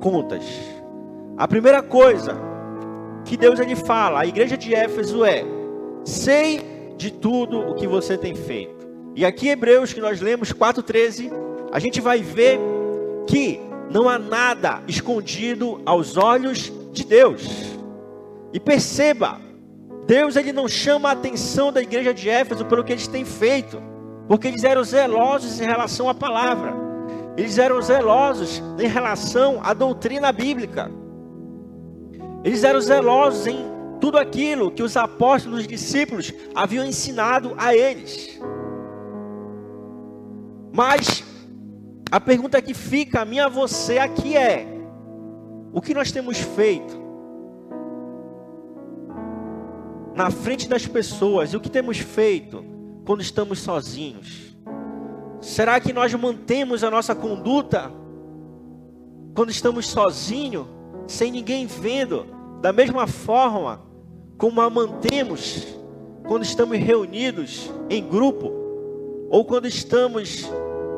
contas. 0.00 0.44
A 1.36 1.46
primeira 1.46 1.82
coisa 1.82 2.34
que 3.26 3.36
Deus 3.36 3.60
ele 3.60 3.76
fala, 3.76 4.20
a 4.20 4.26
igreja 4.26 4.56
de 4.56 4.74
Éfeso 4.74 5.24
é: 5.24 5.44
sei 6.04 6.75
de 6.96 7.10
tudo 7.10 7.58
o 7.60 7.74
que 7.74 7.86
você 7.86 8.16
tem 8.16 8.34
feito. 8.34 8.86
E 9.14 9.24
aqui 9.24 9.48
Hebreus 9.48 9.92
que 9.92 10.00
nós 10.00 10.20
lemos 10.20 10.52
4:13, 10.52 11.30
a 11.72 11.78
gente 11.78 12.00
vai 12.00 12.20
ver 12.20 12.58
que 13.26 13.60
não 13.90 14.08
há 14.08 14.18
nada 14.18 14.82
escondido 14.86 15.80
aos 15.84 16.16
olhos 16.16 16.72
de 16.92 17.04
Deus. 17.04 17.46
E 18.52 18.60
perceba, 18.60 19.40
Deus 20.06 20.36
ele 20.36 20.52
não 20.52 20.68
chama 20.68 21.08
a 21.08 21.12
atenção 21.12 21.72
da 21.72 21.82
igreja 21.82 22.14
de 22.14 22.28
Éfeso 22.28 22.64
pelo 22.64 22.84
que 22.84 22.92
eles 22.92 23.06
têm 23.06 23.24
feito, 23.24 23.82
porque 24.28 24.48
eles 24.48 24.64
eram 24.64 24.84
zelosos 24.84 25.60
em 25.60 25.64
relação 25.64 26.08
à 26.08 26.14
palavra. 26.14 26.74
Eles 27.36 27.58
eram 27.58 27.82
zelosos 27.82 28.62
em 28.78 28.86
relação 28.86 29.60
à 29.62 29.74
doutrina 29.74 30.32
bíblica. 30.32 30.90
Eles 32.42 32.64
eram 32.64 32.80
zelosos 32.80 33.46
em 33.46 33.75
tudo 34.00 34.18
aquilo 34.18 34.70
que 34.70 34.82
os 34.82 34.96
apóstolos, 34.96 35.60
os 35.60 35.66
discípulos 35.66 36.32
haviam 36.54 36.84
ensinado 36.84 37.54
a 37.56 37.74
eles. 37.74 38.38
Mas 40.72 41.24
a 42.10 42.20
pergunta 42.20 42.60
que 42.60 42.74
fica 42.74 43.22
a 43.22 43.24
mim 43.24 43.38
a 43.38 43.48
você 43.48 43.98
aqui 43.98 44.36
é: 44.36 44.66
o 45.72 45.80
que 45.80 45.94
nós 45.94 46.12
temos 46.12 46.38
feito 46.38 47.06
na 50.14 50.30
frente 50.30 50.68
das 50.68 50.86
pessoas 50.86 51.52
o 51.52 51.60
que 51.60 51.70
temos 51.70 51.98
feito 51.98 52.64
quando 53.04 53.20
estamos 53.22 53.60
sozinhos? 53.60 54.56
Será 55.40 55.78
que 55.78 55.92
nós 55.92 56.12
mantemos 56.14 56.82
a 56.82 56.90
nossa 56.90 57.14
conduta 57.14 57.90
quando 59.34 59.50
estamos 59.50 59.86
sozinhos, 59.86 60.66
sem 61.06 61.30
ninguém 61.30 61.66
vendo, 61.66 62.26
da 62.60 62.72
mesma 62.72 63.06
forma 63.06 63.85
como 64.38 64.60
a 64.60 64.68
mantemos 64.68 65.66
quando 66.26 66.42
estamos 66.42 66.78
reunidos 66.78 67.70
em 67.88 68.06
grupo 68.06 68.52
ou 69.30 69.44
quando 69.44 69.66
estamos 69.66 70.48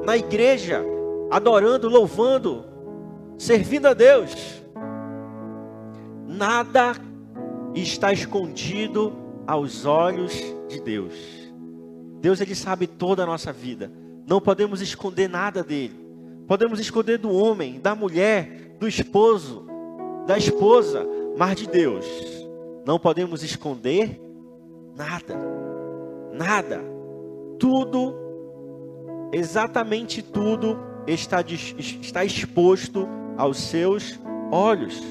na 0.05 0.17
igreja 0.17 0.83
adorando, 1.31 1.89
louvando, 1.89 2.65
servindo 3.37 3.87
a 3.87 3.95
Deus? 3.95 4.35
Nada 6.27 6.95
está 7.75 8.13
escondido 8.13 9.13
aos 9.47 9.85
olhos 9.85 10.35
de 10.69 10.81
Deus. 10.81 11.15
Deus 12.21 12.41
ele 12.41 12.55
sabe 12.55 12.87
toda 12.87 13.23
a 13.23 13.27
nossa 13.27 13.53
vida. 13.53 13.91
Não 14.27 14.41
podemos 14.41 14.81
esconder 14.81 15.29
nada 15.29 15.63
dele. 15.63 15.95
Podemos 16.47 16.81
esconder 16.81 17.19
do 17.19 17.31
homem, 17.31 17.79
da 17.79 17.95
mulher, 17.95 18.77
do 18.81 18.89
esposo, 18.89 19.67
da 20.27 20.37
esposa, 20.37 21.07
mas 21.37 21.57
de 21.57 21.69
Deus 21.69 22.07
não 22.89 22.99
podemos 22.99 23.43
esconder 23.43 24.19
nada. 24.97 25.37
Nada. 26.33 26.81
Tudo, 27.59 28.15
exatamente 29.31 30.23
tudo 30.23 30.79
está, 31.07 31.43
está 31.43 32.25
exposto 32.25 33.07
aos 33.37 33.59
seus 33.59 34.19
olhos. 34.51 35.03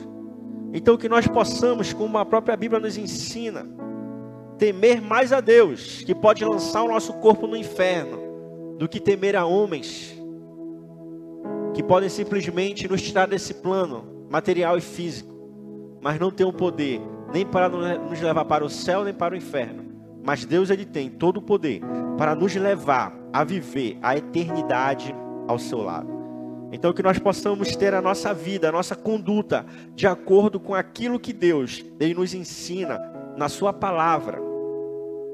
Então 0.73 0.97
que 0.97 1.07
nós 1.07 1.27
possamos, 1.27 1.93
como 1.93 2.17
a 2.17 2.25
própria 2.25 2.57
Bíblia 2.57 2.79
nos 2.79 2.97
ensina, 2.97 3.67
temer 4.57 4.99
mais 4.99 5.31
a 5.31 5.39
Deus, 5.39 6.01
que 6.01 6.15
pode 6.15 6.43
lançar 6.43 6.81
o 6.81 6.87
nosso 6.87 7.13
corpo 7.19 7.45
no 7.45 7.55
inferno, 7.55 8.75
do 8.79 8.89
que 8.89 8.99
temer 8.99 9.35
a 9.35 9.45
homens 9.45 10.17
que 11.75 11.83
podem 11.83 12.09
simplesmente 12.09 12.87
nos 12.87 13.03
tirar 13.03 13.27
desse 13.27 13.53
plano 13.53 14.25
material 14.31 14.79
e 14.79 14.81
físico, 14.81 15.31
mas 16.01 16.19
não 16.19 16.31
tem 16.31 16.43
o 16.43 16.51
poder 16.51 16.99
nem 17.33 17.45
para 17.45 17.69
nos 17.69 18.21
levar 18.21 18.45
para 18.45 18.65
o 18.65 18.69
céu 18.69 19.03
nem 19.03 19.13
para 19.13 19.33
o 19.33 19.37
inferno. 19.37 19.85
Mas 20.23 20.45
Deus 20.45 20.69
ele 20.69 20.85
tem 20.85 21.09
todo 21.09 21.37
o 21.37 21.41
poder 21.41 21.81
para 22.17 22.35
nos 22.35 22.53
levar 22.55 23.13
a 23.31 23.43
viver 23.43 23.97
a 24.01 24.17
eternidade 24.17 25.15
ao 25.47 25.57
seu 25.57 25.81
lado. 25.81 26.17
Então 26.71 26.91
que 26.91 27.03
nós 27.03 27.17
possamos 27.17 27.75
ter 27.75 27.93
a 27.93 28.01
nossa 28.01 28.33
vida, 28.33 28.67
a 28.67 28.71
nossa 28.71 28.95
conduta 28.95 29.65
de 29.95 30.05
acordo 30.05 30.59
com 30.59 30.75
aquilo 30.75 31.19
que 31.19 31.31
Deus 31.31 31.85
ele 31.99 32.13
nos 32.13 32.33
ensina 32.33 32.99
na 33.37 33.47
sua 33.47 33.71
palavra, 33.71 34.41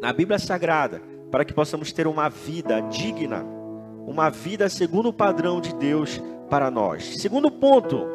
na 0.01 0.13
Bíblia 0.13 0.37
Sagrada, 0.37 1.01
para 1.31 1.43
que 1.43 1.53
possamos 1.53 1.91
ter 1.91 2.05
uma 2.05 2.29
vida 2.29 2.81
digna, 2.81 3.43
uma 4.05 4.29
vida 4.29 4.69
segundo 4.69 5.09
o 5.09 5.13
padrão 5.13 5.59
de 5.59 5.73
Deus 5.73 6.21
para 6.49 6.69
nós. 6.69 7.17
Segundo 7.17 7.49
ponto, 7.49 8.05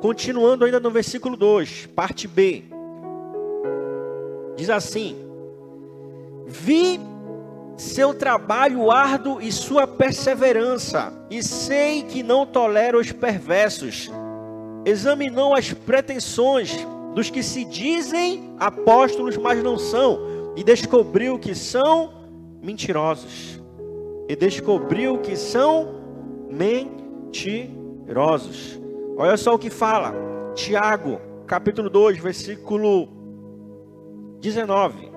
continuando 0.00 0.64
ainda 0.64 0.80
no 0.80 0.90
versículo 0.90 1.36
2, 1.36 1.86
parte 1.94 2.26
B. 2.26 2.64
Diz 4.56 4.70
assim: 4.70 5.16
Vi 6.46 7.00
seu 7.76 8.12
trabalho 8.12 8.90
árduo 8.90 9.40
e 9.40 9.52
sua 9.52 9.86
perseverança, 9.86 11.12
e 11.30 11.42
sei 11.42 12.02
que 12.02 12.22
não 12.22 12.44
tolera 12.44 12.98
os 12.98 13.12
perversos. 13.12 14.10
examinou 14.84 15.54
as 15.54 15.72
pretensões 15.72 16.76
dos 17.14 17.30
que 17.30 17.42
se 17.42 17.64
dizem 17.64 18.54
apóstolos, 18.58 19.36
mas 19.36 19.62
não 19.62 19.78
são, 19.78 20.52
e 20.56 20.64
descobriu 20.64 21.38
que 21.38 21.54
são 21.54 22.12
mentirosos. 22.62 23.60
E 24.28 24.36
descobriu 24.36 25.18
que 25.18 25.36
são 25.36 25.94
mentirosos. 26.50 27.68
Olha 29.20 29.36
só 29.36 29.56
o 29.56 29.58
que 29.58 29.68
fala 29.68 30.14
Tiago, 30.54 31.20
capítulo 31.44 31.90
2, 31.90 32.18
versículo 32.18 33.08
19. 34.40 35.10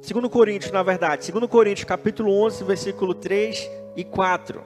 Segundo 0.00 0.30
Coríntios, 0.30 0.70
na 0.70 0.84
verdade, 0.84 1.24
segundo 1.24 1.48
Coríntios, 1.48 1.84
capítulo 1.84 2.32
11, 2.32 2.62
versículo 2.62 3.12
3 3.12 3.68
e 3.96 4.04
4. 4.04 4.62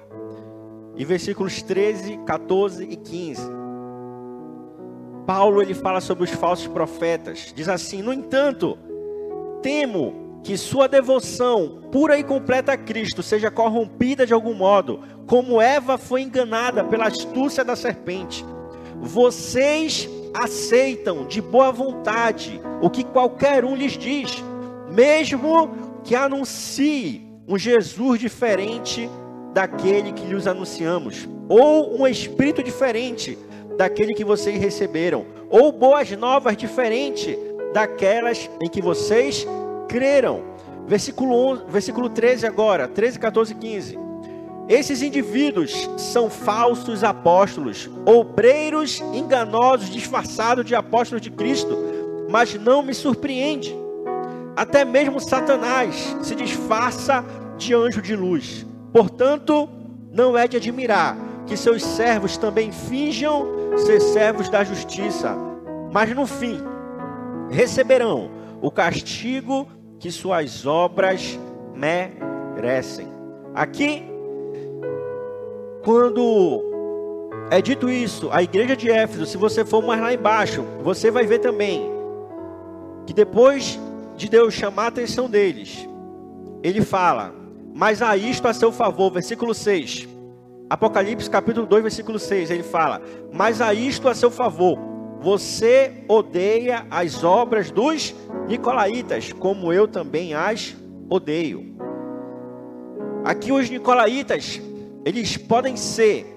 E 0.97 1.05
versículos 1.07 1.63
13, 1.63 2.19
14 2.27 2.85
e 2.85 2.97
15. 2.97 3.41
Paulo 5.27 5.63
ele 5.63 5.73
fala 5.73 6.03
sobre 6.03 6.25
os 6.25 6.31
falsos 6.31 6.67
profetas. 6.67 7.55
Diz 7.57 7.71
assim: 7.71 8.03
"No 8.03 8.13
entanto, 8.13 8.77
temo 9.63 10.26
que 10.47 10.57
sua 10.57 10.87
devoção 10.87 11.81
pura 11.91 12.17
e 12.17 12.23
completa 12.23 12.73
a 12.73 12.77
Cristo 12.77 13.21
seja 13.21 13.51
corrompida 13.51 14.25
de 14.25 14.33
algum 14.33 14.55
modo, 14.55 15.01
como 15.27 15.61
Eva 15.61 15.99
foi 15.99 16.23
enganada 16.23 16.85
pela 16.85 17.09
astúcia 17.09 17.65
da 17.65 17.75
serpente. 17.75 18.45
Vocês 19.01 20.09
aceitam 20.33 21.27
de 21.27 21.43
boa 21.43 21.73
vontade 21.73 22.61
o 22.81 22.89
que 22.89 23.03
qualquer 23.03 23.65
um 23.65 23.75
lhes 23.75 23.99
diz, 23.99 24.41
mesmo 24.89 26.01
que 26.05 26.15
anuncie 26.15 27.27
um 27.49 27.59
Jesus 27.59 28.21
diferente 28.21 29.11
daquele 29.53 30.13
que 30.13 30.27
lhes 30.27 30.47
anunciamos, 30.47 31.29
ou 31.49 32.01
um 32.01 32.07
espírito 32.07 32.63
diferente 32.63 33.37
daquele 33.77 34.15
que 34.15 34.25
vocês 34.25 34.61
receberam, 34.61 35.27
ou 35.51 35.73
boas 35.73 36.09
novas 36.13 36.57
diferente 36.57 37.37
daquelas 37.75 38.49
em 38.63 38.71
que 38.71 38.81
vocês 38.81 39.45
creram. 39.89 40.43
Versículo, 40.87 41.35
11, 41.35 41.65
versículo 41.69 42.09
13 42.09 42.47
agora, 42.47 42.87
13, 42.87 43.19
14 43.19 43.53
e 43.53 43.57
15. 43.57 43.99
Esses 44.69 45.03
indivíduos 45.03 45.89
são 45.97 46.29
falsos 46.29 47.03
apóstolos, 47.03 47.89
obreiros 48.05 49.01
enganosos 49.13 49.91
disfarçados 49.91 50.65
de 50.65 50.75
apóstolos 50.75 51.23
de 51.23 51.31
Cristo, 51.31 51.77
mas 52.29 52.55
não 52.55 52.83
me 52.83 52.95
surpreende 52.95 53.87
até 54.57 54.87
mesmo 54.87 55.21
Satanás 55.21 56.17
se 56.23 56.35
disfarça 56.35 57.23
de 57.59 57.75
anjo 57.75 58.01
de 58.01 58.17
luz. 58.17 58.67
Portanto, 58.91 59.69
não 60.11 60.37
é 60.37 60.49
de 60.49 60.57
admirar 60.57 61.15
que 61.47 61.59
seus 61.59 61.83
servos 61.83 62.39
também 62.39 62.73
finjam 62.73 63.47
ser 63.77 64.01
servos 64.01 64.49
da 64.49 64.65
justiça, 64.65 65.37
mas 65.93 66.15
no 66.15 66.27
fim 66.27 66.59
receberão 67.51 68.31
o 68.61 68.71
castigo 68.71 69.69
que 69.99 70.11
suas 70.11 70.67
obras 70.67 71.39
merecem. 71.75 73.09
Aqui, 73.55 74.05
quando 75.85 76.63
é 77.51 77.63
dito 77.63 77.89
isso, 77.89 78.29
a 78.33 78.43
igreja 78.43 78.77
de 78.77 78.91
Éfeso, 78.91 79.27
se 79.27 79.37
você 79.37 79.65
for 79.65 79.83
mais 79.83 80.01
lá 80.01 80.13
embaixo, 80.13 80.63
você 80.83 81.11
vai 81.11 81.27
ver 81.27 81.39
também 81.39 81.91
que 83.07 83.15
depois 83.15 83.79
de 84.17 84.29
Deus 84.29 84.53
chamar 84.53 84.85
a 84.85 84.89
atenção 84.89 85.31
deles, 85.31 85.89
ele 86.63 86.83
fala: 86.83 87.33
Mas 87.75 88.03
há 88.03 88.17
isto 88.17 88.49
a 88.49 88.53
seu 88.53 88.73
favor, 88.73 89.13
versículo 89.13 89.55
6. 89.55 90.09
Apocalipse 90.69 91.31
capítulo 91.31 91.67
2, 91.67 91.83
versículo 91.83 92.19
6, 92.19 92.51
ele 92.51 92.65
fala: 92.65 93.01
Mas 93.33 93.61
há 93.61 93.73
isto 93.73 94.09
a 94.09 94.15
seu 94.15 94.31
favor, 94.31 94.77
você 95.21 96.05
odeia 96.09 96.87
as 96.91 97.25
obras 97.25 97.71
dos 97.71 98.15
nicolaítas, 98.49 99.33
como 99.33 99.73
eu 99.73 99.89
também 99.89 100.35
as 100.35 100.77
odeio. 101.09 101.77
Aqui 103.25 103.51
os 103.51 103.69
nicolaítas, 103.69 104.61
eles 105.05 105.37
podem 105.37 105.77
ser. 105.77 106.35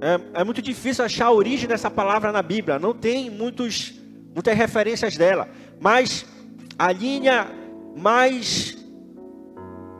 É, 0.00 0.40
é, 0.40 0.44
muito 0.44 0.60
difícil 0.60 1.04
achar 1.04 1.26
a 1.26 1.32
origem 1.32 1.68
dessa 1.68 1.88
palavra 1.88 2.32
na 2.32 2.42
Bíblia. 2.42 2.78
Não 2.78 2.92
tem 2.92 3.30
muitos, 3.30 3.94
muitas 4.34 4.56
referências 4.56 5.16
dela. 5.16 5.48
Mas 5.80 6.26
a 6.76 6.90
linha 6.90 7.48
mais 7.96 8.76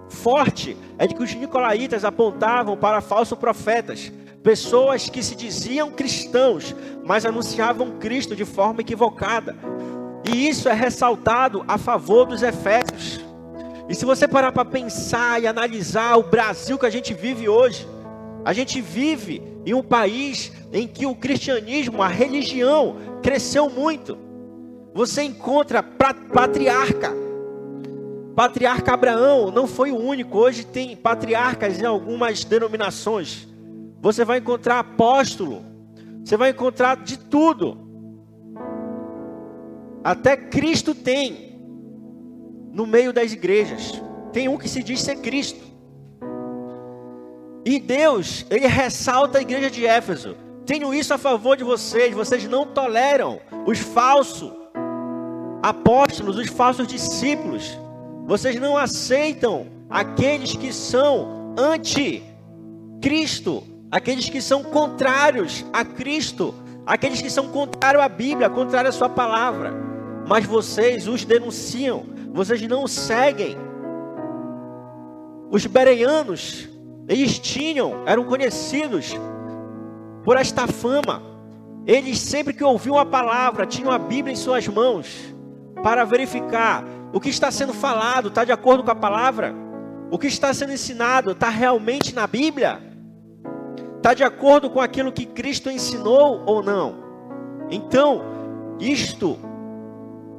forte 0.08 0.76
é 0.98 1.06
de 1.06 1.14
que 1.14 1.22
os 1.22 1.32
nicolaítas 1.34 2.04
apontavam 2.04 2.76
para 2.76 3.00
falsos 3.00 3.38
profetas, 3.38 4.12
pessoas 4.42 5.08
que 5.08 5.22
se 5.22 5.36
diziam 5.36 5.90
cristãos, 5.90 6.74
mas 7.04 7.24
anunciavam 7.24 7.98
Cristo 7.98 8.34
de 8.34 8.44
forma 8.44 8.80
equivocada. 8.80 9.56
E 10.28 10.48
isso 10.48 10.68
é 10.68 10.72
ressaltado 10.72 11.64
a 11.66 11.78
favor 11.78 12.26
dos 12.26 12.42
efésios. 12.42 13.20
E 13.88 13.94
se 13.94 14.04
você 14.04 14.26
parar 14.26 14.52
para 14.52 14.64
pensar 14.64 15.42
e 15.42 15.46
analisar 15.46 16.16
o 16.16 16.22
Brasil 16.22 16.78
que 16.78 16.86
a 16.86 16.90
gente 16.90 17.12
vive 17.14 17.48
hoje, 17.48 17.86
a 18.44 18.52
gente 18.52 18.80
vive 18.80 19.42
em 19.64 19.74
um 19.74 19.82
país 19.82 20.52
em 20.72 20.86
que 20.88 21.06
o 21.06 21.14
cristianismo, 21.14 22.02
a 22.02 22.08
religião, 22.08 22.96
cresceu 23.22 23.68
muito. 23.68 24.18
Você 24.94 25.22
encontra 25.22 25.82
patriarca. 25.82 27.12
Patriarca 28.34 28.94
Abraão 28.94 29.50
não 29.50 29.66
foi 29.66 29.90
o 29.92 29.98
único. 29.98 30.38
Hoje 30.38 30.64
tem 30.64 30.96
patriarcas 30.96 31.80
em 31.80 31.84
algumas 31.84 32.44
denominações. 32.44 33.51
Você 34.02 34.24
vai 34.24 34.38
encontrar 34.38 34.80
apóstolo. 34.80 35.64
Você 36.24 36.36
vai 36.36 36.50
encontrar 36.50 36.96
de 36.96 37.16
tudo. 37.16 37.78
Até 40.02 40.36
Cristo 40.36 40.92
tem 40.94 41.52
no 42.72 42.84
meio 42.84 43.12
das 43.12 43.32
igrejas. 43.32 44.02
Tem 44.32 44.48
um 44.48 44.58
que 44.58 44.68
se 44.68 44.82
diz 44.82 45.00
ser 45.00 45.20
Cristo. 45.20 45.62
E 47.64 47.78
Deus, 47.78 48.44
ele 48.50 48.66
ressalta 48.66 49.38
a 49.38 49.40
igreja 49.40 49.70
de 49.70 49.86
Éfeso. 49.86 50.34
Tenho 50.66 50.92
isso 50.92 51.14
a 51.14 51.18
favor 51.18 51.56
de 51.56 51.62
vocês. 51.62 52.12
Vocês 52.12 52.42
não 52.48 52.66
toleram 52.66 53.38
os 53.64 53.78
falsos 53.78 54.50
apóstolos, 55.62 56.36
os 56.36 56.48
falsos 56.48 56.88
discípulos. 56.88 57.78
Vocês 58.26 58.60
não 58.60 58.76
aceitam 58.76 59.68
aqueles 59.88 60.56
que 60.56 60.72
são 60.72 61.54
anti-Cristo, 61.56 63.62
aqueles 63.92 64.26
que 64.30 64.40
são 64.40 64.64
contrários 64.64 65.66
a 65.70 65.84
Cristo, 65.84 66.54
aqueles 66.86 67.20
que 67.20 67.28
são 67.28 67.48
contrários 67.48 68.02
à 68.02 68.08
Bíblia, 68.08 68.48
contrários 68.48 68.94
à 68.94 68.98
Sua 68.98 69.08
palavra. 69.10 69.70
Mas 70.26 70.46
vocês 70.46 71.06
os 71.06 71.26
denunciam, 71.26 72.06
vocês 72.32 72.62
não 72.62 72.86
seguem. 72.86 73.54
Os 75.50 75.66
bereanos, 75.66 76.66
eles 77.06 77.38
tinham, 77.38 78.02
eram 78.06 78.24
conhecidos 78.24 79.14
por 80.24 80.38
esta 80.38 80.66
fama. 80.66 81.22
Eles 81.86 82.18
sempre 82.18 82.54
que 82.54 82.64
ouviam 82.64 82.96
a 82.96 83.04
palavra, 83.04 83.66
tinham 83.66 83.90
a 83.90 83.98
Bíblia 83.98 84.32
em 84.32 84.36
suas 84.36 84.66
mãos 84.66 85.34
para 85.82 86.04
verificar 86.04 86.82
o 87.12 87.20
que 87.20 87.28
está 87.28 87.50
sendo 87.50 87.74
falado, 87.74 88.28
está 88.28 88.42
de 88.42 88.52
acordo 88.52 88.82
com 88.82 88.90
a 88.90 88.94
palavra? 88.94 89.54
O 90.10 90.18
que 90.18 90.28
está 90.28 90.54
sendo 90.54 90.72
ensinado 90.72 91.32
está 91.32 91.50
realmente 91.50 92.14
na 92.14 92.26
Bíblia? 92.26 92.91
Está 94.02 94.14
de 94.14 94.24
acordo 94.24 94.68
com 94.68 94.80
aquilo 94.80 95.12
que 95.12 95.24
Cristo 95.24 95.70
ensinou 95.70 96.42
ou 96.44 96.60
não? 96.60 97.04
Então, 97.70 98.20
isto 98.80 99.38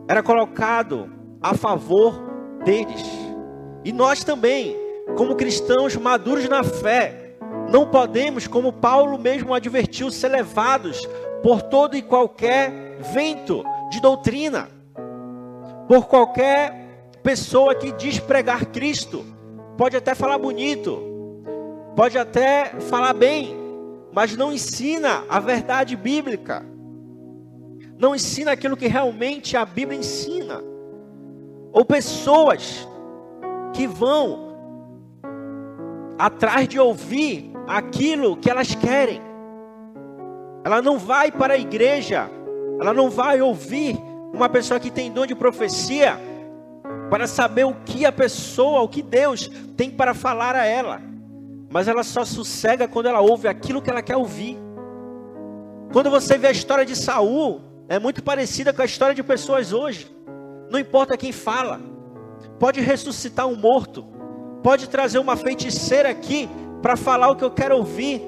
era 0.06 0.22
colocado 0.22 1.10
a 1.42 1.54
favor 1.54 2.22
deles. 2.66 3.10
E 3.86 3.94
nós 3.94 4.22
também, 4.22 4.76
como 5.16 5.38
cristãos 5.38 5.96
maduros 5.96 6.50
na 6.50 6.62
fé, 6.62 7.38
não 7.72 7.88
podemos, 7.88 8.48
como 8.48 8.74
Paulo 8.74 9.18
mesmo 9.18 9.54
advertiu, 9.54 10.12
ser 10.12 10.28
levados 10.28 11.08
por 11.42 11.62
todo 11.62 11.96
e 11.96 12.02
qualquer 12.02 12.98
vento 13.14 13.64
de 13.90 14.02
doutrina 14.02 14.68
por 15.88 16.08
qualquer 16.08 17.14
pessoa 17.24 17.74
que 17.76 17.94
diz 17.94 18.20
pregar 18.20 18.66
Cristo. 18.66 19.24
Pode 19.78 19.96
até 19.96 20.14
falar 20.14 20.38
bonito, 20.38 21.13
pode 21.96 22.18
até 22.18 22.80
falar 22.82 23.14
bem, 23.14 23.56
mas 24.12 24.36
não 24.36 24.52
ensina 24.52 25.24
a 25.30 25.40
verdade 25.40 25.96
bíblica. 25.96 26.66
Não 27.98 28.16
ensina 28.16 28.52
aquilo 28.52 28.76
que 28.76 28.88
realmente 28.88 29.56
a 29.56 29.66
Bíblia 29.66 30.00
ensina. 30.00 30.62
Ou 31.72 31.86
pessoas 31.86 32.88
que 33.74 33.88
vão 33.88 34.54
atrás 36.18 36.68
de 36.68 36.80
ouvir 36.80 37.52
aquilo 37.68 38.38
que 38.38 38.50
elas 38.50 38.76
querem. 38.76 39.22
Ela 40.64 40.82
não 40.82 40.98
vai 40.98 41.32
para 41.32 41.56
a 41.56 41.58
igreja, 41.58 42.30
ela 42.80 42.94
não 42.94 43.10
vai 43.10 43.42
ouvir 43.42 43.98
uma 44.34 44.50
pessoa 44.50 44.80
que 44.80 44.90
tem 44.90 45.12
dom 45.12 45.26
de 45.26 45.36
profecia 45.36 46.18
para 47.10 47.28
saber 47.28 47.66
o 47.66 47.76
que 47.86 48.06
a 48.06 48.12
pessoa, 48.12 48.82
o 48.82 48.88
que 48.88 49.02
Deus 49.02 49.50
tem 49.76 49.90
para 49.92 50.14
falar 50.14 50.56
a 50.56 50.66
ela. 50.66 51.13
Mas 51.74 51.88
ela 51.88 52.04
só 52.04 52.24
sossega 52.24 52.88
quando 52.88 53.08
ela 53.08 53.20
ouve 53.20 53.48
aquilo 53.48 53.82
que 53.82 53.90
ela 53.90 54.04
quer 54.04 54.16
ouvir. 54.16 54.60
Quando 55.92 56.08
você 56.12 56.38
vê 56.38 56.46
a 56.46 56.52
história 56.52 56.86
de 56.86 56.96
Saul, 56.96 57.62
é 57.90 57.98
muito 57.98 58.22
parecida 58.22 58.72
com 58.72 58.84
a 58.84 58.86
história 58.86 59.16
de 59.16 59.24
pessoas 59.24 59.74
hoje. 59.74 60.16
Não 60.70 60.78
importa 60.78 61.18
quem 61.18 61.32
fala, 61.32 61.82
pode 62.60 62.80
ressuscitar 62.80 63.48
um 63.48 63.56
morto, 63.56 64.06
pode 64.62 64.88
trazer 64.88 65.18
uma 65.18 65.36
feiticeira 65.36 66.10
aqui 66.10 66.48
para 66.80 66.96
falar 66.96 67.32
o 67.32 67.36
que 67.36 67.44
eu 67.44 67.50
quero 67.50 67.76
ouvir. 67.78 68.22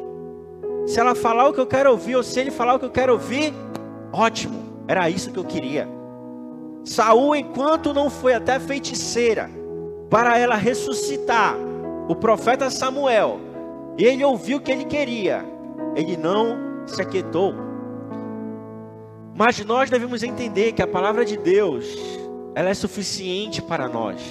Se 0.87 0.99
ela 0.99 1.13
falar 1.13 1.47
o 1.47 1.53
que 1.53 1.59
eu 1.59 1.67
quero 1.67 1.91
ouvir, 1.91 2.15
ou 2.15 2.23
se 2.23 2.39
ele 2.39 2.49
falar 2.49 2.73
o 2.73 2.79
que 2.79 2.85
eu 2.85 2.91
quero 2.91 3.13
ouvir, 3.13 3.53
ótimo, 4.11 4.83
era 4.87 5.07
isso 5.07 5.31
que 5.31 5.37
eu 5.37 5.45
queria. 5.45 5.87
Saul, 6.83 7.35
enquanto 7.35 7.93
não 7.93 8.09
foi 8.09 8.33
até 8.33 8.59
feiticeira, 8.59 9.51
para 10.09 10.35
ela 10.35 10.55
ressuscitar 10.55 11.55
o 12.07 12.15
profeta 12.15 12.69
Samuel, 12.69 13.39
ele 13.97 14.23
ouviu 14.23 14.57
o 14.57 14.61
que 14.61 14.71
ele 14.71 14.85
queria, 14.85 15.45
ele 15.95 16.15
não 16.17 16.57
se 16.85 17.01
aquietou. 17.01 17.53
Mas 19.35 19.63
nós 19.65 19.89
devemos 19.89 20.23
entender 20.23 20.73
que 20.73 20.81
a 20.81 20.87
palavra 20.87 21.25
de 21.25 21.37
Deus, 21.37 21.85
ela 22.53 22.69
é 22.69 22.73
suficiente 22.73 23.61
para 23.61 23.87
nós. 23.89 24.21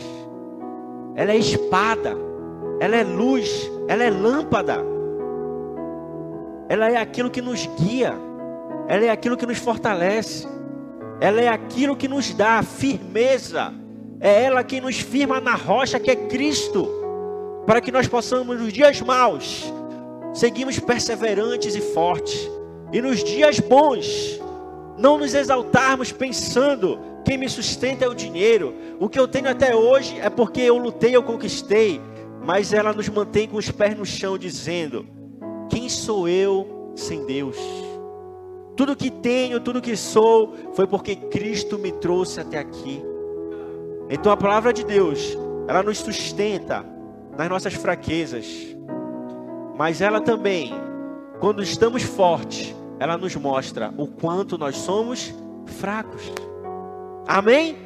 Ela 1.15 1.33
é 1.33 1.37
espada, 1.37 2.17
ela 2.81 2.97
é 2.97 3.05
luz, 3.05 3.71
ela 3.89 4.03
é 4.03 4.11
lâmpada. 4.11 4.79
Ela 6.69 6.91
é 6.91 6.97
aquilo 6.97 7.31
que 7.31 7.43
nos 7.43 7.67
guia, 7.79 8.15
ela 8.89 9.05
é 9.05 9.11
aquilo 9.11 9.37
que 9.37 9.47
nos 9.47 9.59
fortalece. 9.59 10.49
Ela 11.21 11.41
é 11.41 11.49
aquilo 11.49 11.97
que 11.97 12.09
nos 12.09 12.33
dá 12.35 12.63
firmeza. 12.63 13.73
É 14.21 14.45
ela 14.45 14.65
quem 14.65 14.81
nos 14.81 14.99
firma 14.99 15.41
na 15.41 15.55
rocha 15.55 16.01
que 16.01 16.11
é 16.11 16.17
Cristo, 16.17 16.89
para 17.67 17.81
que 17.81 17.93
nós 17.93 18.07
possamos 18.07 18.61
nos 18.61 18.73
dias 18.73 19.01
maus 19.01 19.73
seguimos 20.35 20.79
perseverantes 20.81 21.75
e 21.77 21.81
fortes. 21.81 22.51
E 22.93 23.01
nos 23.01 23.23
dias 23.25 23.61
bons, 23.61 24.41
não 24.99 25.17
nos 25.17 25.33
exaltarmos 25.33 26.13
pensando 26.13 26.99
quem 27.25 27.39
me 27.39 27.49
sustenta 27.49 28.05
é 28.05 28.09
o 28.09 28.15
dinheiro. 28.15 28.75
O 29.01 29.09
que 29.09 29.19
eu 29.19 29.27
tenho 29.27 29.49
até 29.49 29.75
hoje 29.75 30.19
é 30.21 30.29
porque 30.29 30.61
eu 30.61 30.77
lutei, 30.77 31.17
eu 31.17 31.23
conquistei. 31.23 32.01
Mas 32.45 32.73
ela 32.73 32.93
nos 32.93 33.09
mantém 33.09 33.49
com 33.49 33.57
os 33.57 33.71
pés 33.71 33.97
no 33.97 34.05
chão, 34.05 34.37
dizendo: 34.37 35.07
Quem 35.71 35.89
sou 35.89 36.29
eu 36.29 36.93
sem 36.95 37.25
Deus? 37.25 37.57
Tudo 38.77 38.97
que 38.97 39.11
tenho, 39.11 39.61
tudo 39.61 39.81
que 39.81 39.97
sou, 39.97 40.53
foi 40.75 40.87
porque 40.87 41.15
Cristo 41.15 41.79
me 41.79 41.93
trouxe 41.93 42.41
até 42.41 42.59
aqui. 42.59 43.03
Então 44.11 44.31
a 44.31 44.37
palavra 44.37 44.73
de 44.73 44.85
Deus, 44.85 45.39
ela 45.67 45.83
nos 45.83 45.99
sustenta 45.99 46.85
nas 47.37 47.49
nossas 47.49 47.75
fraquezas. 47.75 48.47
Mas 49.77 50.01
ela 50.01 50.21
também, 50.21 50.73
quando 51.41 51.63
estamos 51.63 52.03
fortes, 52.03 52.75
ela 52.99 53.17
nos 53.17 53.35
mostra 53.35 53.93
o 53.99 54.07
quanto 54.07 54.57
nós 54.57 54.77
somos 54.77 55.35
fracos. 55.67 56.33
Amém? 57.27 57.77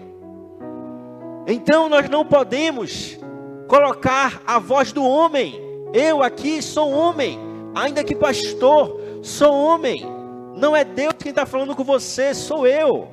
Então 1.46 1.88
nós 1.88 2.08
não 2.10 2.26
podemos 2.26 3.18
colocar 3.66 4.42
a 4.46 4.58
voz 4.58 4.92
do 4.92 5.04
homem. 5.04 5.58
Eu 5.94 6.22
aqui 6.22 6.60
sou 6.60 6.90
homem, 6.90 7.38
ainda 7.74 8.04
que 8.04 8.14
pastor, 8.14 9.00
sou 9.22 9.54
homem. 9.54 10.04
Não 10.54 10.76
é 10.76 10.84
Deus 10.84 11.14
quem 11.18 11.30
está 11.30 11.46
falando 11.46 11.74
com 11.74 11.84
você, 11.84 12.34
sou 12.34 12.66
eu. 12.66 13.08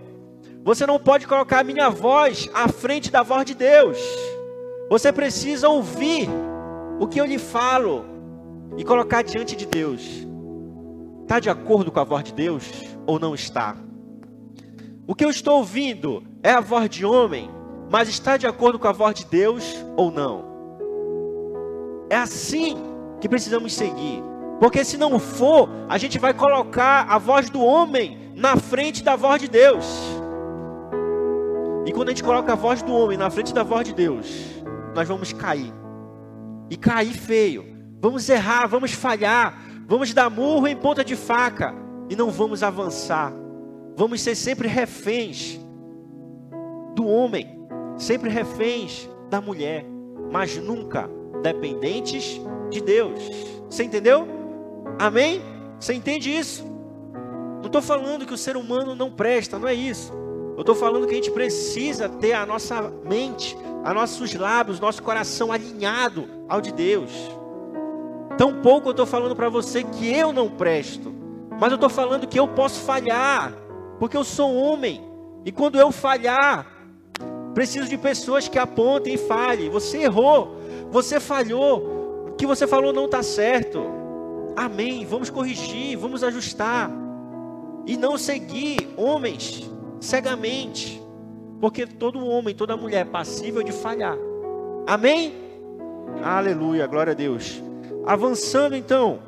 Você 0.63 0.85
não 0.85 0.99
pode 0.99 1.27
colocar 1.27 1.59
a 1.59 1.63
minha 1.63 1.89
voz 1.89 2.49
à 2.53 2.67
frente 2.67 3.11
da 3.11 3.21
voz 3.21 3.45
de 3.45 3.53
Deus. 3.53 3.99
Você 4.89 5.11
precisa 5.11 5.69
ouvir 5.69 6.29
o 6.99 7.07
que 7.07 7.19
eu 7.19 7.25
lhe 7.25 7.37
falo, 7.37 8.15
e 8.77 8.83
colocar 8.83 9.23
diante 9.23 9.55
de 9.55 9.65
Deus. 9.65 10.01
Está 11.23 11.39
de 11.39 11.49
acordo 11.49 11.91
com 11.91 11.99
a 11.99 12.03
voz 12.03 12.23
de 12.23 12.33
Deus 12.33 12.69
ou 13.05 13.19
não 13.19 13.33
está? 13.33 13.75
O 15.07 15.15
que 15.15 15.23
eu 15.23 15.29
estou 15.29 15.57
ouvindo 15.57 16.23
é 16.41 16.51
a 16.51 16.59
voz 16.59 16.89
de 16.89 17.05
homem, 17.05 17.49
mas 17.89 18.09
está 18.09 18.37
de 18.37 18.47
acordo 18.47 18.79
com 18.79 18.87
a 18.87 18.91
voz 18.91 19.15
de 19.15 19.25
Deus 19.25 19.85
ou 19.95 20.11
não? 20.11 20.55
É 22.09 22.17
assim 22.17 22.77
que 23.21 23.29
precisamos 23.29 23.73
seguir. 23.73 24.21
Porque 24.59 24.83
se 24.83 24.97
não 24.97 25.19
for, 25.19 25.69
a 25.89 25.97
gente 25.97 26.17
vai 26.17 26.33
colocar 26.33 27.05
a 27.09 27.17
voz 27.17 27.49
do 27.49 27.61
homem 27.61 28.17
na 28.35 28.55
frente 28.55 29.03
da 29.03 29.15
voz 29.15 29.41
de 29.41 29.47
Deus. 29.47 29.85
E 31.85 31.91
quando 31.91 32.09
a 32.09 32.11
gente 32.11 32.23
coloca 32.23 32.53
a 32.53 32.55
voz 32.55 32.81
do 32.81 32.93
homem 32.93 33.17
na 33.17 33.29
frente 33.29 33.53
da 33.53 33.63
voz 33.63 33.85
de 33.85 33.93
Deus, 33.93 34.54
nós 34.95 35.07
vamos 35.07 35.33
cair. 35.33 35.73
E 36.69 36.77
cair 36.77 37.13
feio. 37.13 37.65
Vamos 38.01 38.27
errar, 38.29 38.67
vamos 38.67 38.93
falhar, 38.93 39.61
vamos 39.87 40.13
dar 40.13 40.29
murro 40.29 40.67
em 40.67 40.75
ponta 40.75 41.03
de 41.03 41.15
faca 41.15 41.73
e 42.09 42.15
não 42.15 42.31
vamos 42.31 42.63
avançar. 42.63 43.33
Vamos 43.95 44.21
ser 44.21 44.35
sempre 44.35 44.67
reféns 44.67 45.59
do 46.95 47.05
homem, 47.05 47.67
sempre 47.97 48.29
reféns 48.29 49.09
da 49.29 49.41
mulher, 49.41 49.85
mas 50.31 50.57
nunca 50.57 51.09
dependentes 51.41 52.39
de 52.69 52.81
Deus. 52.81 53.19
Você 53.69 53.83
entendeu? 53.83 54.27
Amém? 54.99 55.41
Você 55.79 55.93
entende 55.93 56.35
isso? 56.35 56.63
Não 57.59 57.65
estou 57.65 57.81
falando 57.81 58.25
que 58.25 58.33
o 58.33 58.37
ser 58.37 58.55
humano 58.55 58.95
não 58.95 59.11
presta, 59.11 59.57
não 59.57 59.67
é 59.67 59.73
isso. 59.73 60.13
Eu 60.55 60.61
estou 60.61 60.75
falando 60.75 61.05
que 61.05 61.13
a 61.13 61.15
gente 61.15 61.31
precisa 61.31 62.07
ter 62.07 62.33
a 62.33 62.45
nossa 62.45 62.81
mente, 63.03 63.57
a 63.85 63.93
nossos 63.93 64.33
lábios, 64.33 64.79
nosso 64.79 65.03
coração 65.03 65.51
alinhado 65.51 66.27
ao 66.49 66.59
de 66.59 66.71
Deus. 66.71 67.11
Tampouco 68.35 68.87
eu 68.87 68.91
estou 68.91 69.05
falando 69.05 69.35
para 69.35 69.47
você 69.47 69.83
que 69.83 70.11
eu 70.11 70.33
não 70.33 70.49
presto, 70.49 71.13
mas 71.59 71.71
eu 71.71 71.75
estou 71.75 71.89
falando 71.89 72.25
que 72.25 72.39
eu 72.39 72.47
posso 72.47 72.79
falhar, 72.81 73.53
porque 73.99 74.17
eu 74.17 74.23
sou 74.23 74.55
homem, 74.55 75.03
e 75.45 75.51
quando 75.51 75.79
eu 75.79 75.91
falhar, 75.91 76.65
preciso 77.53 77.87
de 77.87 77.95
pessoas 77.95 78.47
que 78.47 78.57
apontem 78.57 79.13
e 79.13 79.17
falem. 79.19 79.69
Você 79.69 79.99
errou, 79.99 80.57
você 80.89 81.19
falhou, 81.19 82.27
o 82.29 82.31
que 82.33 82.47
você 82.47 82.65
falou 82.65 82.91
não 82.91 83.05
está 83.05 83.21
certo. 83.21 83.85
Amém. 84.55 85.05
Vamos 85.05 85.29
corrigir, 85.29 85.95
vamos 85.95 86.23
ajustar, 86.23 86.89
e 87.85 87.95
não 87.95 88.17
seguir 88.17 88.89
homens 88.97 89.69
cegamente, 89.99 91.01
porque 91.65 91.87
todo 91.87 92.23
homem, 92.23 92.53
toda 92.53 92.77
mulher 92.77 93.07
é 93.07 93.09
passível 93.09 93.63
de 93.63 93.71
falhar. 93.71 94.15
Amém? 94.85 95.33
Aleluia, 96.23 96.85
glória 96.85 97.09
a 97.09 97.15
Deus. 97.15 97.59
Avançando 98.05 98.75
então. 98.75 99.19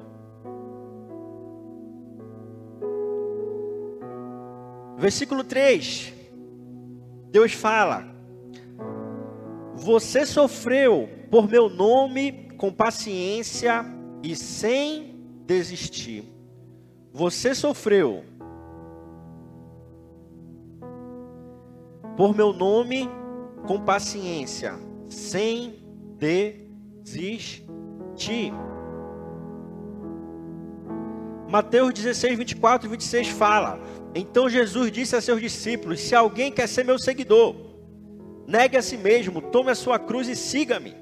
Versículo 4.99 5.43
3. 5.43 6.13
Deus 7.31 7.53
fala: 7.53 8.05
Você 9.73 10.23
sofreu 10.23 11.09
por 11.31 11.49
meu 11.49 11.67
nome 11.67 12.49
com 12.55 12.71
paciência 12.71 13.83
e 14.21 14.35
sem 14.35 15.19
desistir. 15.43 16.23
Você 17.11 17.55
sofreu 17.55 18.23
por 22.17 22.35
meu 22.35 22.51
nome 22.51 23.07
com 23.67 23.79
paciência, 23.79 24.73
sem 25.07 25.75
desistir. 26.17 27.63
Mateus 31.47 31.93
16, 31.93 32.37
24 32.37 32.87
e 32.87 32.91
26 32.91 33.27
fala: 33.29 33.79
Então 34.15 34.49
Jesus 34.49 34.91
disse 34.91 35.15
a 35.15 35.21
seus 35.21 35.39
discípulos: 35.39 36.01
Se 36.01 36.15
alguém 36.15 36.51
quer 36.51 36.67
ser 36.67 36.83
meu 36.83 36.97
seguidor, 36.97 37.55
negue 38.47 38.75
a 38.75 38.81
si 38.81 38.97
mesmo, 38.97 39.39
tome 39.39 39.69
a 39.69 39.75
sua 39.75 39.99
cruz 39.99 40.27
e 40.27 40.35
siga-me. 40.35 40.95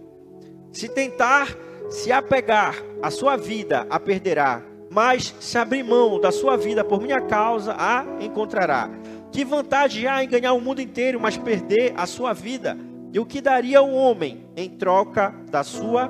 Se 0.73 0.89
tentar 0.89 1.55
se 1.89 2.11
apegar 2.11 2.75
à 3.01 3.09
sua 3.09 3.37
vida, 3.37 3.87
a 3.89 3.97
perderá, 3.99 4.61
mas 4.91 5.33
se 5.39 5.57
abrir 5.57 5.83
mão 5.83 6.19
da 6.19 6.31
sua 6.31 6.57
vida 6.57 6.83
por 6.83 7.01
minha 7.01 7.21
causa, 7.21 7.73
a 7.77 8.05
encontrará. 8.19 8.89
Que 9.35 9.43
vantagem 9.43 10.07
há 10.07 10.23
em 10.23 10.29
ganhar 10.29 10.53
o 10.53 10.61
mundo 10.61 10.81
inteiro, 10.81 11.19
mas 11.19 11.35
perder 11.35 11.93
a 11.97 12.05
sua 12.05 12.31
vida? 12.31 12.77
E 13.11 13.19
o 13.19 13.25
que 13.25 13.41
daria 13.41 13.81
o 13.81 13.93
homem 13.93 14.45
em 14.55 14.69
troca 14.69 15.35
da 15.51 15.61
sua 15.61 16.09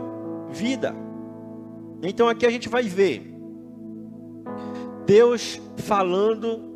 vida? 0.51 0.93
Então 2.03 2.29
aqui 2.29 2.45
a 2.45 2.51
gente 2.51 2.69
vai 2.69 2.83
ver 2.83 3.33
Deus 5.07 5.59
falando 5.77 6.71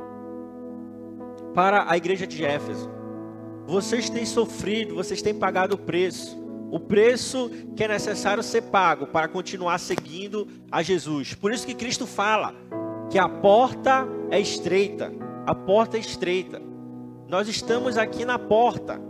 para 1.54 1.86
a 1.88 1.96
igreja 1.96 2.26
de 2.26 2.44
Éfeso: 2.44 2.90
vocês 3.68 4.10
têm 4.10 4.26
sofrido, 4.26 4.96
vocês 4.96 5.22
têm 5.22 5.36
pagado 5.36 5.76
o 5.76 5.78
preço, 5.78 6.36
o 6.72 6.80
preço 6.80 7.52
que 7.76 7.84
é 7.84 7.88
necessário 7.88 8.42
ser 8.42 8.64
pago 8.64 9.06
para 9.06 9.28
continuar 9.28 9.78
seguindo 9.78 10.48
a 10.72 10.82
Jesus. 10.82 11.36
Por 11.36 11.54
isso 11.54 11.68
que 11.68 11.76
Cristo 11.76 12.08
fala 12.08 12.56
que 13.12 13.20
a 13.20 13.30
porta 13.30 14.08
é 14.32 14.40
estreita, 14.40 15.29
a 15.50 15.56
porta 15.56 15.98
é 15.98 16.00
estreita. 16.00 16.62
Nós 17.28 17.48
estamos 17.48 17.98
aqui 17.98 18.24
na 18.24 18.38
porta. 18.38 19.02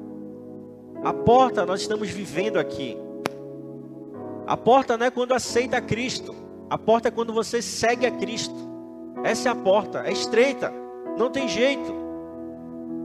A 1.03 1.11
porta 1.11 1.65
nós 1.65 1.81
estamos 1.81 2.09
vivendo 2.09 2.55
aqui. 2.55 2.97
A 4.47 4.55
porta 4.55 4.97
não 4.97 5.05
é 5.05 5.11
quando 5.11 5.33
aceita 5.33 5.81
Cristo. 5.81 6.33
A 6.69 6.77
porta 6.77 7.09
é 7.09 7.11
quando 7.11 7.33
você 7.33 7.61
segue 7.61 8.05
a 8.05 8.11
Cristo. 8.11 8.55
Essa 9.21 9.49
é 9.49 9.51
a 9.51 9.55
porta. 9.55 10.07
É 10.07 10.13
estreita. 10.13 10.71
Não 11.17 11.29
tem 11.29 11.45
jeito. 11.49 11.93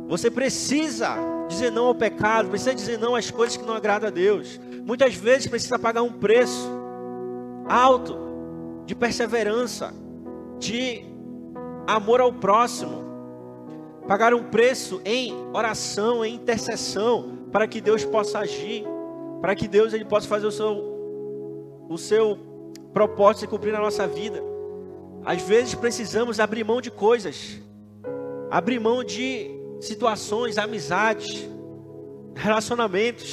Você 0.07 0.31
precisa 0.31 1.16
dizer 1.49 1.73
não 1.73 1.87
ao 1.87 1.94
pecado. 1.97 2.51
Precisa 2.51 2.73
dizer 2.73 3.01
não 3.01 3.16
às 3.16 3.33
coisas 3.33 3.57
que 3.57 3.66
não 3.66 3.75
agradam 3.75 4.11
a 4.11 4.12
Deus. 4.12 4.61
Muitas 4.87 5.12
vezes 5.16 5.49
precisa 5.49 5.77
pagar 5.77 6.03
um 6.03 6.12
preço 6.12 6.70
alto 7.68 8.16
de 8.87 8.94
perseverança, 8.94 9.92
de 10.61 11.05
amor 11.85 12.20
ao 12.20 12.33
próximo. 12.33 13.13
Pagar 14.07 14.35
um 14.35 14.43
preço 14.43 15.01
em 15.05 15.35
oração, 15.55 16.25
em 16.25 16.35
intercessão, 16.35 17.49
para 17.51 17.67
que 17.67 17.81
Deus 17.81 18.05
possa 18.05 18.40
agir, 18.40 18.85
para 19.40 19.55
que 19.55 19.67
Deus 19.67 19.93
ele 19.93 20.05
possa 20.05 20.29
fazer 20.29 20.47
o 20.47 20.53
seu, 20.53 21.87
o 21.88 21.97
seu 21.97 22.38
propósito 22.93 23.40
se 23.40 23.47
cumprir 23.47 23.73
na 23.73 23.81
nossa 23.81 24.07
vida. 24.07 24.43
Às 25.25 25.40
vezes 25.43 25.75
precisamos 25.75 26.38
abrir 26.38 26.64
mão 26.64 26.81
de 26.81 26.90
coisas, 26.90 27.61
abrir 28.51 28.79
mão 28.79 29.03
de 29.03 29.51
situações, 29.81 30.59
amizades, 30.59 31.49
relacionamentos. 32.35 33.33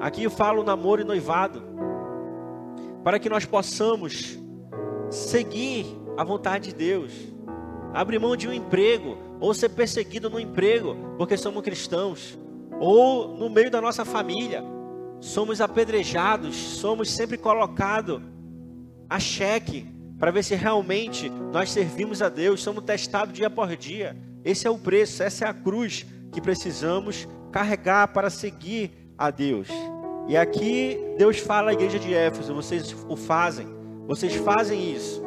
Aqui 0.00 0.24
eu 0.24 0.30
falo 0.30 0.64
namoro 0.64 1.02
e 1.02 1.04
noivado, 1.04 1.62
para 3.04 3.18
que 3.18 3.28
nós 3.28 3.44
possamos 3.44 4.38
seguir 5.10 5.86
a 6.16 6.24
vontade 6.24 6.70
de 6.70 6.74
Deus, 6.74 7.12
abrir 7.94 8.18
mão 8.18 8.36
de 8.36 8.48
um 8.48 8.52
emprego, 8.52 9.16
ou 9.40 9.52
ser 9.54 9.70
perseguido 9.70 10.30
no 10.30 10.40
emprego, 10.40 10.96
porque 11.18 11.36
somos 11.36 11.62
cristãos, 11.62 12.38
ou 12.78 13.36
no 13.36 13.48
meio 13.48 13.70
da 13.70 13.80
nossa 13.80 14.04
família, 14.04 14.62
somos 15.20 15.60
apedrejados, 15.60 16.54
somos 16.56 17.10
sempre 17.10 17.36
colocados 17.36 18.20
a 19.08 19.18
cheque, 19.18 19.86
para 20.18 20.30
ver 20.30 20.42
se 20.42 20.54
realmente 20.54 21.28
nós 21.28 21.70
servimos 21.70 22.22
a 22.22 22.28
Deus, 22.28 22.62
somos 22.62 22.84
testados 22.84 23.34
dia 23.34 23.50
por 23.50 23.76
dia. 23.76 24.16
Esse 24.44 24.66
é 24.66 24.70
o 24.70 24.78
preço, 24.78 25.22
essa 25.22 25.44
é 25.44 25.48
a 25.48 25.54
cruz 25.54 26.06
que 26.32 26.40
precisamos 26.40 27.28
carregar 27.52 28.08
para 28.08 28.30
seguir 28.30 28.90
a 29.18 29.30
Deus. 29.30 29.68
E 30.28 30.36
aqui 30.36 30.98
Deus 31.18 31.38
fala 31.38 31.70
à 31.70 31.74
igreja 31.74 31.98
de 31.98 32.12
Éfeso, 32.14 32.54
vocês 32.54 32.96
o 33.08 33.16
fazem, 33.16 33.68
vocês 34.06 34.34
fazem 34.36 34.92
isso. 34.92 35.22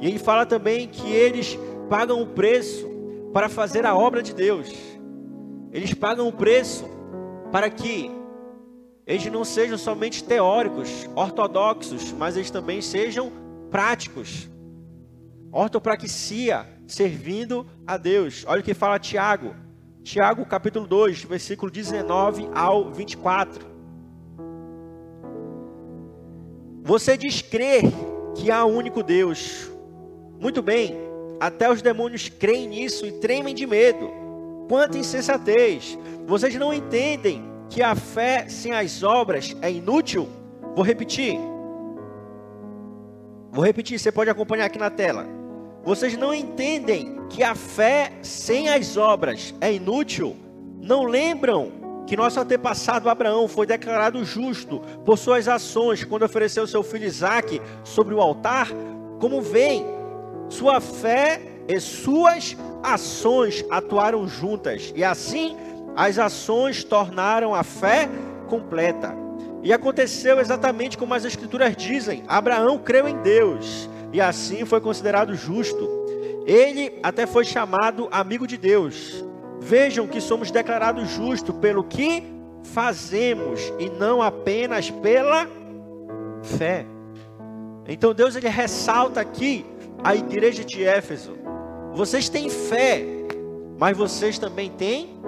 E 0.00 0.06
ele 0.06 0.18
fala 0.18 0.44
também 0.44 0.86
que 0.86 1.10
eles 1.10 1.58
pagam 1.88 2.20
o 2.20 2.26
preço 2.26 2.86
para 3.32 3.48
fazer 3.48 3.84
a 3.84 3.96
obra 3.96 4.22
de 4.22 4.34
Deus. 4.34 4.72
Eles 5.72 5.92
pagam 5.94 6.28
o 6.28 6.32
preço 6.32 6.84
para 7.52 7.68
que 7.70 8.10
eles 9.06 9.24
não 9.30 9.44
sejam 9.44 9.78
somente 9.78 10.24
teóricos, 10.24 11.08
ortodoxos, 11.14 12.12
mas 12.12 12.36
eles 12.36 12.50
também 12.50 12.82
sejam 12.82 13.30
práticos. 13.70 14.50
Ortopraxia, 15.52 16.66
servindo 16.86 17.66
a 17.86 17.96
Deus. 17.96 18.44
Olha 18.48 18.60
o 18.60 18.64
que 18.64 18.74
fala 18.74 18.98
Tiago. 18.98 19.54
Tiago, 20.02 20.44
capítulo 20.44 20.86
2, 20.86 21.24
versículo 21.24 21.70
19 21.70 22.48
ao 22.54 22.90
24. 22.90 23.66
Você 26.82 27.16
diz 27.16 27.42
crer 27.42 27.82
que 28.34 28.50
há 28.50 28.64
um 28.64 28.76
único 28.76 29.02
Deus. 29.02 29.70
Muito 30.40 30.62
bem, 30.62 30.96
até 31.40 31.70
os 31.70 31.82
demônios 31.82 32.28
creem 32.28 32.68
nisso 32.68 33.06
e 33.06 33.12
tremem 33.12 33.54
de 33.54 33.66
medo. 33.66 34.10
Quanta 34.68 34.98
insensatez! 34.98 35.98
Vocês 36.26 36.54
não 36.56 36.72
entendem 36.72 37.44
que 37.68 37.82
a 37.82 37.94
fé 37.94 38.46
sem 38.48 38.72
as 38.72 39.02
obras 39.02 39.56
é 39.62 39.70
inútil? 39.70 40.28
Vou 40.74 40.84
repetir. 40.84 41.38
Vou 43.50 43.64
repetir, 43.64 43.98
você 43.98 44.12
pode 44.12 44.28
acompanhar 44.28 44.66
aqui 44.66 44.78
na 44.78 44.90
tela. 44.90 45.26
Vocês 45.84 46.16
não 46.16 46.34
entendem 46.34 47.20
que 47.30 47.42
a 47.42 47.54
fé 47.54 48.12
sem 48.22 48.68
as 48.68 48.96
obras 48.96 49.54
é 49.60 49.72
inútil? 49.72 50.36
Não 50.80 51.04
lembram 51.04 51.72
que 52.06 52.16
nosso 52.16 52.38
antepassado 52.38 53.08
Abraão 53.08 53.48
foi 53.48 53.66
declarado 53.66 54.24
justo 54.24 54.80
por 55.04 55.16
suas 55.16 55.48
ações 55.48 56.04
quando 56.04 56.24
ofereceu 56.24 56.66
seu 56.66 56.82
filho 56.82 57.06
Isaque 57.06 57.60
sobre 57.82 58.14
o 58.14 58.20
altar? 58.20 58.68
Como 59.20 59.40
vem, 59.40 59.84
sua 60.48 60.80
fé 60.80 61.40
e 61.68 61.80
suas 61.80 62.56
ações 62.82 63.64
atuaram 63.70 64.26
juntas, 64.28 64.92
e 64.94 65.02
assim 65.02 65.56
as 65.96 66.18
ações 66.18 66.84
tornaram 66.84 67.54
a 67.54 67.62
fé 67.62 68.08
completa. 68.48 69.14
E 69.62 69.72
aconteceu 69.72 70.38
exatamente 70.38 70.96
como 70.96 71.14
as 71.14 71.24
Escrituras 71.24 71.74
dizem: 71.76 72.22
Abraão 72.28 72.78
creu 72.78 73.08
em 73.08 73.20
Deus, 73.22 73.88
e 74.12 74.20
assim 74.20 74.64
foi 74.64 74.80
considerado 74.80 75.34
justo. 75.34 75.88
Ele 76.46 77.00
até 77.02 77.26
foi 77.26 77.44
chamado 77.44 78.08
amigo 78.12 78.46
de 78.46 78.56
Deus. 78.56 79.24
Vejam 79.60 80.06
que 80.06 80.20
somos 80.20 80.52
declarados 80.52 81.08
justos 81.08 81.56
pelo 81.56 81.82
que 81.82 82.22
fazemos 82.62 83.60
e 83.78 83.90
não 83.90 84.22
apenas 84.22 84.90
pela 84.90 85.48
fé. 86.42 86.86
Então 87.88 88.14
Deus 88.14 88.36
ele 88.36 88.48
ressalta 88.48 89.20
aqui 89.20 89.66
a 90.06 90.14
igreja 90.14 90.64
de 90.64 90.84
Éfeso: 90.84 91.36
vocês 91.92 92.28
têm 92.28 92.48
fé, 92.48 93.04
mas 93.76 93.96
vocês 93.96 94.38
também 94.38 94.70
têm 94.70 95.18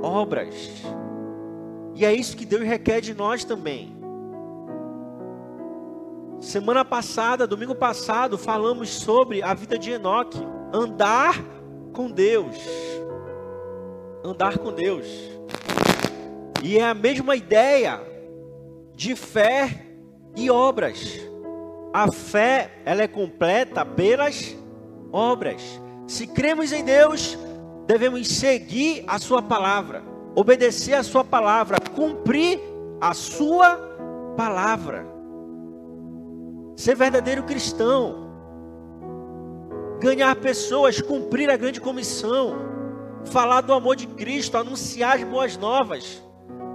obras. 0.00 0.54
E 1.96 2.04
é 2.04 2.14
isso 2.14 2.36
que 2.36 2.46
Deus 2.46 2.62
requer 2.62 3.00
de 3.00 3.12
nós 3.14 3.42
também. 3.42 3.96
Semana 6.40 6.84
passada, 6.84 7.48
domingo 7.48 7.74
passado, 7.74 8.38
falamos 8.38 8.90
sobre 8.90 9.42
a 9.42 9.52
vida 9.54 9.76
de 9.76 9.90
Enoque, 9.90 10.38
andar 10.72 11.42
com 11.92 12.08
Deus. 12.08 12.56
Andar 14.24 14.58
com 14.58 14.72
Deus. 14.72 15.04
E 16.62 16.78
é 16.78 16.84
a 16.84 16.94
mesma 16.94 17.34
ideia 17.34 18.00
de 18.94 19.16
fé 19.16 19.84
e 20.36 20.48
obras. 20.48 21.27
A 21.92 22.10
fé, 22.12 22.70
ela 22.84 23.02
é 23.02 23.08
completa 23.08 23.84
pelas 23.84 24.56
obras. 25.12 25.62
Se 26.06 26.26
cremos 26.26 26.72
em 26.72 26.84
Deus, 26.84 27.38
devemos 27.86 28.28
seguir 28.28 29.04
a 29.06 29.18
sua 29.18 29.42
palavra, 29.42 30.02
obedecer 30.34 30.94
a 30.94 31.02
sua 31.02 31.24
palavra, 31.24 31.78
cumprir 31.94 32.60
a 33.00 33.14
sua 33.14 33.76
palavra. 34.36 35.06
Ser 36.76 36.94
verdadeiro 36.94 37.42
cristão, 37.42 38.28
ganhar 40.00 40.36
pessoas, 40.36 41.00
cumprir 41.00 41.50
a 41.50 41.56
grande 41.56 41.80
comissão, 41.80 42.56
falar 43.24 43.62
do 43.62 43.72
amor 43.72 43.96
de 43.96 44.06
Cristo, 44.06 44.56
anunciar 44.56 45.16
as 45.16 45.24
boas 45.24 45.56
novas, 45.56 46.22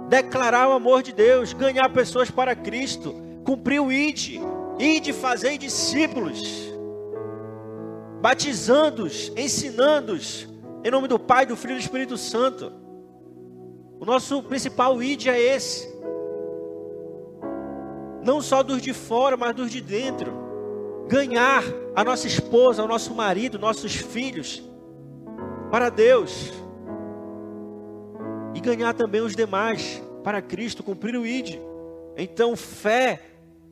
declarar 0.08 0.68
o 0.68 0.72
amor 0.72 1.02
de 1.02 1.12
Deus, 1.12 1.52
ganhar 1.52 1.88
pessoas 1.90 2.30
para 2.30 2.54
Cristo, 2.54 3.14
cumprir 3.44 3.80
o 3.80 3.90
ID, 3.90 4.40
Ide 4.78 5.12
fazer 5.12 5.56
discípulos, 5.56 6.42
batizando-os, 8.20 9.32
ensinando-os, 9.36 10.48
em 10.84 10.90
nome 10.90 11.06
do 11.06 11.18
Pai, 11.18 11.46
do 11.46 11.56
Filho 11.56 11.72
e 11.72 11.76
do 11.76 11.80
Espírito 11.80 12.16
Santo. 12.16 12.72
O 14.00 14.04
nosso 14.04 14.42
principal 14.42 15.02
id 15.02 15.28
é 15.28 15.38
esse. 15.38 15.88
Não 18.24 18.40
só 18.40 18.62
dos 18.62 18.82
de 18.82 18.92
fora, 18.92 19.36
mas 19.36 19.54
dos 19.54 19.70
de 19.70 19.80
dentro. 19.80 20.32
Ganhar 21.06 21.62
a 21.94 22.02
nossa 22.02 22.26
esposa, 22.26 22.82
o 22.82 22.88
nosso 22.88 23.14
marido, 23.14 23.58
nossos 23.58 23.94
filhos 23.94 24.62
para 25.70 25.88
Deus. 25.88 26.52
E 28.54 28.60
ganhar 28.60 28.94
também 28.94 29.20
os 29.20 29.36
demais 29.36 30.02
para 30.22 30.42
Cristo, 30.42 30.82
cumprir 30.82 31.16
o 31.16 31.26
id. 31.26 31.58
Então, 32.16 32.56
fé 32.56 33.20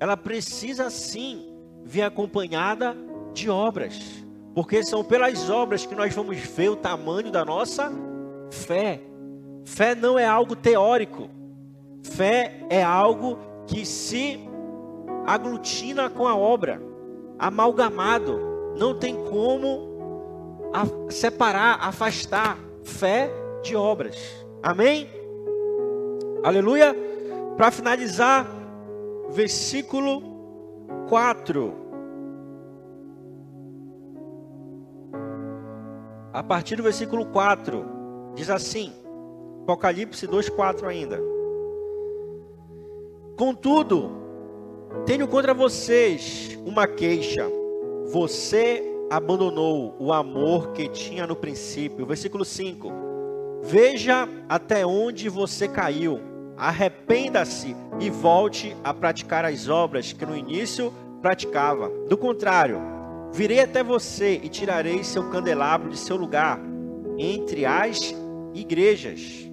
ela 0.03 0.17
precisa 0.17 0.91
sim 0.91 1.47
vir 1.85 2.03
acompanhada 2.03 2.97
de 3.33 3.49
obras, 3.49 4.03
porque 4.53 4.83
são 4.83 5.05
pelas 5.05 5.49
obras 5.49 5.87
que 5.87 5.95
nós 5.95 6.13
vamos 6.13 6.39
ver 6.39 6.71
o 6.71 6.75
tamanho 6.75 7.31
da 7.31 7.45
nossa 7.45 7.89
fé. 8.51 9.01
Fé 9.65 9.95
não 9.95 10.19
é 10.19 10.27
algo 10.27 10.57
teórico, 10.57 11.31
fé 12.03 12.67
é 12.69 12.83
algo 12.83 13.39
que 13.69 13.87
se 13.87 14.41
aglutina 15.25 16.11
com 16.11 16.27
a 16.27 16.35
obra, 16.37 16.83
amalgamado, 17.39 18.41
não 18.77 18.99
tem 18.99 19.15
como 19.15 19.89
separar, 21.11 21.79
afastar 21.81 22.59
fé 22.83 23.31
de 23.63 23.77
obras. 23.77 24.17
Amém? 24.61 25.09
Aleluia. 26.43 26.93
Para 27.57 27.71
finalizar, 27.71 28.62
versículo 29.33 30.23
4. 31.09 31.75
A 36.33 36.43
partir 36.43 36.77
do 36.77 36.83
versículo 36.83 37.27
4, 37.27 37.85
diz 38.35 38.49
assim: 38.51 38.93
Apocalipse 39.63 40.27
2,4 40.27 40.87
ainda. 40.87 41.19
Contudo, 43.37 44.11
tenho 45.07 45.27
contra 45.27 45.55
vocês 45.55 46.59
uma 46.65 46.87
queixa. 46.87 47.47
Você 48.13 48.83
abandonou 49.11 49.97
o 49.99 50.13
amor 50.13 50.73
que 50.73 50.89
tinha 50.89 51.27
no 51.27 51.35
princípio. 51.35 52.07
Versículo 52.07 52.45
5. 52.45 52.93
Veja 53.63 54.29
até 54.49 54.87
onde 54.87 55.29
você 55.29 55.69
caiu. 55.69 56.32
Arrependa-se 56.63 57.75
e 57.99 58.09
volte 58.09 58.77
a 58.85 58.95
praticar 58.95 59.45
as 59.45 59.69
obras 59.69 60.13
que 60.13 60.25
no 60.25 60.37
início 60.37 60.95
praticava. 61.21 61.91
Do 62.09 62.17
contrário, 62.17 62.81
virei 63.33 63.59
até 63.59 63.83
você 63.83 64.41
e 64.41 64.49
tirarei 64.49 65.03
seu 65.03 65.29
candelabro 65.29 65.91
de 65.91 65.99
seu 65.99 66.17
lugar 66.17 66.61
entre 67.19 67.67
as 67.67 68.15
igrejas. 68.55 69.51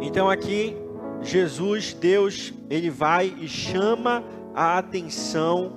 Então 0.00 0.30
aqui 0.30 0.74
Jesus, 1.20 1.92
Deus, 1.92 2.54
ele 2.70 2.88
vai 2.88 3.26
e 3.42 3.46
chama 3.46 4.24
a 4.54 4.78
atenção 4.78 5.70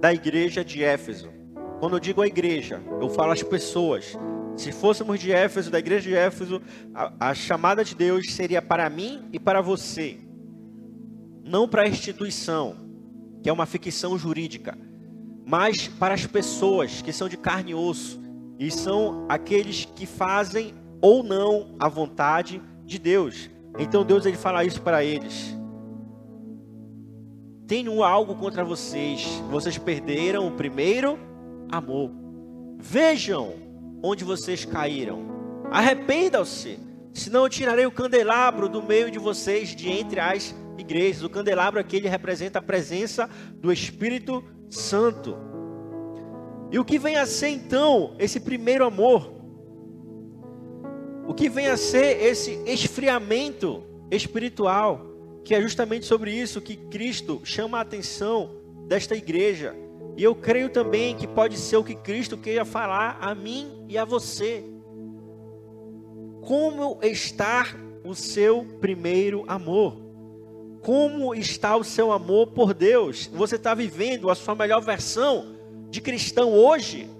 da 0.00 0.14
igreja 0.14 0.64
de 0.64 0.82
Éfeso. 0.82 1.28
Quando 1.78 1.96
eu 1.96 2.00
digo 2.00 2.22
a 2.22 2.26
igreja, 2.26 2.80
eu 3.02 3.10
falo 3.10 3.32
as 3.32 3.42
pessoas. 3.42 4.18
Se 4.56 4.72
fôssemos 4.72 5.20
de 5.20 5.30
Éfeso, 5.30 5.70
da 5.70 5.78
igreja 5.78 6.08
de 6.08 6.14
Éfeso, 6.14 6.62
a, 6.94 7.30
a 7.30 7.34
chamada 7.34 7.84
de 7.84 7.94
Deus 7.94 8.32
seria 8.32 8.62
para 8.62 8.88
mim 8.88 9.28
e 9.32 9.38
para 9.38 9.60
você, 9.60 10.18
não 11.44 11.68
para 11.68 11.82
a 11.82 11.88
instituição, 11.88 12.76
que 13.42 13.50
é 13.50 13.52
uma 13.52 13.66
ficção 13.66 14.18
jurídica, 14.18 14.76
mas 15.44 15.86
para 15.86 16.14
as 16.14 16.26
pessoas 16.26 17.02
que 17.02 17.12
são 17.12 17.28
de 17.28 17.36
carne 17.36 17.72
e 17.72 17.74
osso 17.74 18.20
e 18.58 18.70
são 18.70 19.26
aqueles 19.28 19.84
que 19.84 20.06
fazem 20.06 20.74
ou 21.00 21.22
não 21.22 21.76
a 21.78 21.88
vontade 21.88 22.60
de 22.84 22.98
Deus. 22.98 23.50
Então 23.78 24.04
Deus 24.04 24.24
ele 24.24 24.36
fala 24.36 24.64
isso 24.64 24.80
para 24.80 25.04
eles. 25.04 25.54
Tenho 27.66 28.02
algo 28.02 28.34
contra 28.36 28.64
vocês. 28.64 29.24
Vocês 29.50 29.76
perderam 29.76 30.46
o 30.46 30.52
primeiro 30.52 31.18
amor. 31.70 32.10
Vejam 32.78 33.65
onde 34.02 34.24
vocês 34.24 34.64
caíram. 34.64 35.26
Arrependam-se, 35.70 36.78
senão 37.12 37.44
eu 37.44 37.48
tirarei 37.48 37.86
o 37.86 37.90
candelabro 37.90 38.68
do 38.68 38.82
meio 38.82 39.10
de 39.10 39.18
vocês, 39.18 39.74
de 39.74 39.90
entre 39.90 40.20
as 40.20 40.54
igrejas. 40.78 41.22
O 41.22 41.30
candelabro 41.30 41.80
aqui 41.80 41.96
ele 41.96 42.08
representa 42.08 42.58
a 42.58 42.62
presença 42.62 43.28
do 43.54 43.72
Espírito 43.72 44.44
Santo. 44.68 45.36
E 46.70 46.78
o 46.78 46.84
que 46.84 46.98
vem 46.98 47.16
a 47.16 47.26
ser 47.26 47.48
então 47.48 48.14
esse 48.18 48.40
primeiro 48.40 48.84
amor? 48.84 49.32
O 51.26 51.34
que 51.34 51.48
vem 51.48 51.68
a 51.68 51.76
ser 51.76 52.22
esse 52.22 52.52
esfriamento 52.66 53.82
espiritual? 54.10 55.06
Que 55.44 55.54
é 55.54 55.60
justamente 55.60 56.06
sobre 56.06 56.32
isso 56.32 56.60
que 56.60 56.76
Cristo 56.76 57.40
chama 57.44 57.78
a 57.78 57.82
atenção 57.82 58.50
desta 58.86 59.14
igreja. 59.14 59.74
E 60.16 60.24
eu 60.24 60.34
creio 60.34 60.70
também 60.70 61.14
que 61.14 61.26
pode 61.26 61.58
ser 61.58 61.76
o 61.76 61.84
que 61.84 61.94
Cristo 61.94 62.38
queira 62.38 62.64
falar 62.64 63.18
a 63.20 63.34
mim 63.34 63.84
e 63.86 63.98
a 63.98 64.04
você. 64.04 64.64
Como 66.40 66.98
está 67.02 67.66
o 68.02 68.14
seu 68.14 68.64
primeiro 68.80 69.44
amor? 69.46 70.00
Como 70.80 71.34
está 71.34 71.76
o 71.76 71.84
seu 71.84 72.10
amor 72.12 72.46
por 72.48 72.72
Deus? 72.72 73.26
Você 73.26 73.56
está 73.56 73.74
vivendo 73.74 74.30
a 74.30 74.34
sua 74.34 74.54
melhor 74.54 74.80
versão 74.80 75.54
de 75.90 76.00
cristão 76.00 76.50
hoje? 76.52 77.10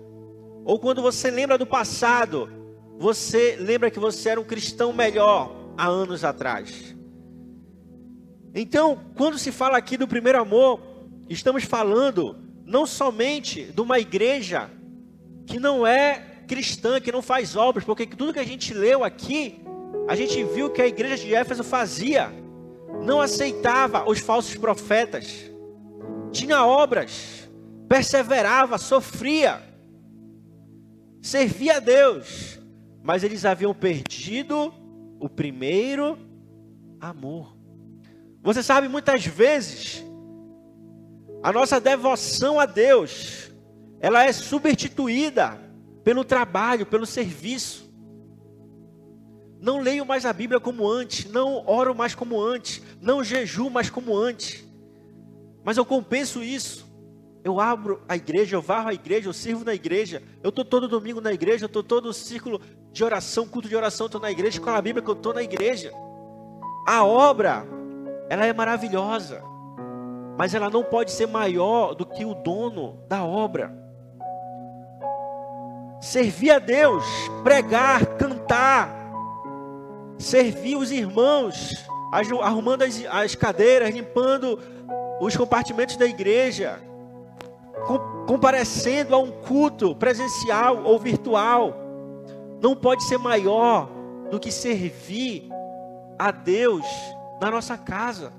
Ou 0.65 0.79
quando 0.79 1.03
você 1.03 1.31
lembra 1.31 1.59
do 1.59 1.67
passado, 1.67 2.49
você 2.99 3.57
lembra 3.61 3.91
que 3.91 3.99
você 3.99 4.31
era 4.31 4.41
um 4.41 4.45
cristão 4.45 4.93
melhor 4.93 5.55
há 5.77 5.87
anos 5.87 6.25
atrás? 6.25 6.97
Então, 8.55 8.99
quando 9.15 9.39
se 9.39 9.53
fala 9.53 9.77
aqui 9.77 9.99
do 9.99 10.09
primeiro 10.09 10.41
amor, 10.41 10.81
estamos 11.29 11.65
falando 11.65 12.46
não 12.67 12.85
somente 12.85 13.63
de 13.65 13.81
uma 13.81 14.01
igreja 14.01 14.69
que 15.47 15.61
não 15.61 15.87
é 15.87 16.43
cristã, 16.49 17.01
que 17.01 17.13
não 17.13 17.23
faz 17.23 17.55
obras, 17.55 17.85
porque 17.85 18.05
tudo 18.07 18.33
que 18.33 18.41
a 18.41 18.45
gente 18.45 18.75
leu 18.75 19.05
aqui, 19.05 19.61
a 20.09 20.17
gente 20.17 20.43
viu 20.43 20.71
que 20.71 20.83
a 20.83 20.87
igreja 20.87 21.17
de 21.25 21.33
Éfeso 21.33 21.63
fazia, 21.63 22.33
não 23.05 23.21
aceitava 23.21 24.09
os 24.09 24.19
falsos 24.19 24.57
profetas, 24.57 25.51
tinha 26.33 26.65
obras, 26.65 27.49
perseverava, 27.89 28.79
sofria, 28.79 29.63
servia 31.23 31.77
a 31.77 31.81
Deus, 31.81 32.61
mas 33.03 33.23
eles 33.23 33.45
haviam 33.45 33.73
perdido 33.73 34.75
o 35.21 35.29
primeiro 35.29 36.19
amor. 37.01 37.57
Você 38.43 38.63
sabe, 38.63 38.89
muitas 38.89 39.25
vezes, 39.25 40.05
a 41.43 41.53
nossa 41.53 41.81
devoção 41.81 42.59
a 42.59 42.67
Deus, 42.67 43.53
ela 44.01 44.25
é 44.25 44.33
substituída 44.33 45.61
pelo 46.03 46.25
trabalho, 46.25 46.87
pelo 46.87 47.07
serviço. 47.07 47.91
Não 49.61 49.81
leio 49.81 50.05
mais 50.05 50.25
a 50.25 50.33
Bíblia 50.33 50.61
como 50.61 50.89
antes, 50.89 51.31
não 51.31 51.65
oro 51.67 51.95
mais 51.95 52.15
como 52.15 52.41
antes, 52.41 52.83
não 53.01 53.25
jejuo 53.25 53.71
mais 53.71 53.91
como 53.91 54.17
antes. 54.17 54.65
Mas 55.65 55.77
eu 55.77 55.85
compenso 55.85 56.43
isso. 56.43 56.87
Eu 57.43 57.61
abro 57.61 58.03
a 58.09 58.17
igreja, 58.17 58.57
eu 58.57 58.63
varro 58.63 58.89
a 58.89 58.95
igreja, 58.95 59.29
eu 59.29 59.33
sirvo 59.33 59.65
na 59.65 59.75
igreja. 59.75 60.23
Eu 60.43 60.51
estou 60.51 60.65
todo 60.65 60.89
domingo 60.89 61.21
na 61.21 61.33
igreja, 61.33 61.65
eu 61.65 61.69
estou 61.69 61.83
todo 61.83 62.13
círculo 62.13 62.61
de 62.93 63.05
oração, 63.05 63.47
culto 63.47 63.69
de 63.69 63.77
oração, 63.77 64.07
estou 64.07 64.21
na 64.21 64.31
igreja, 64.31 64.61
com 64.61 64.71
a 64.71 64.83
Bíblia 64.83 65.03
que 65.03 65.11
eu 65.11 65.15
estou 65.15 65.33
na 65.33 65.43
igreja. 65.43 65.93
A 66.87 67.05
obra 67.05 67.67
ela 68.29 68.45
é 68.45 68.53
maravilhosa, 68.53 69.43
mas 70.37 70.55
ela 70.55 70.69
não 70.69 70.85
pode 70.85 71.13
ser 71.13 71.27
maior 71.27 71.95
do 71.95 72.05
que 72.05 72.25
o 72.25 72.35
dono 72.35 72.99
da 73.09 73.25
obra. 73.25 73.73
Servir 76.01 76.51
a 76.51 76.59
Deus, 76.59 77.05
pregar, 77.43 78.05
cantar, 78.17 78.95
servir 80.19 80.77
os 80.77 80.91
irmãos, 80.91 81.87
arrumando 82.43 82.83
as, 82.83 83.05
as 83.07 83.35
cadeiras, 83.35 83.95
limpando 83.95 84.61
os 85.21 85.37
compartimentos 85.37 85.97
da 85.97 86.07
igreja, 86.07 86.79
comparecendo 88.27 89.15
a 89.15 89.19
um 89.19 89.31
culto 89.31 89.95
presencial 89.97 90.83
ou 90.85 90.99
virtual, 90.99 91.75
não 92.61 92.77
pode 92.77 93.05
ser 93.05 93.19
maior 93.19 93.89
do 94.31 94.39
que 94.39 94.53
servir 94.53 95.49
a 96.19 96.31
Deus 96.31 96.85
na 97.41 97.51
nossa 97.51 97.77
casa, 97.77 98.33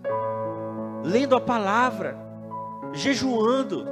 lendo 1.04 1.36
a 1.36 1.42
palavra, 1.42 2.18
jejuando, 2.94 3.86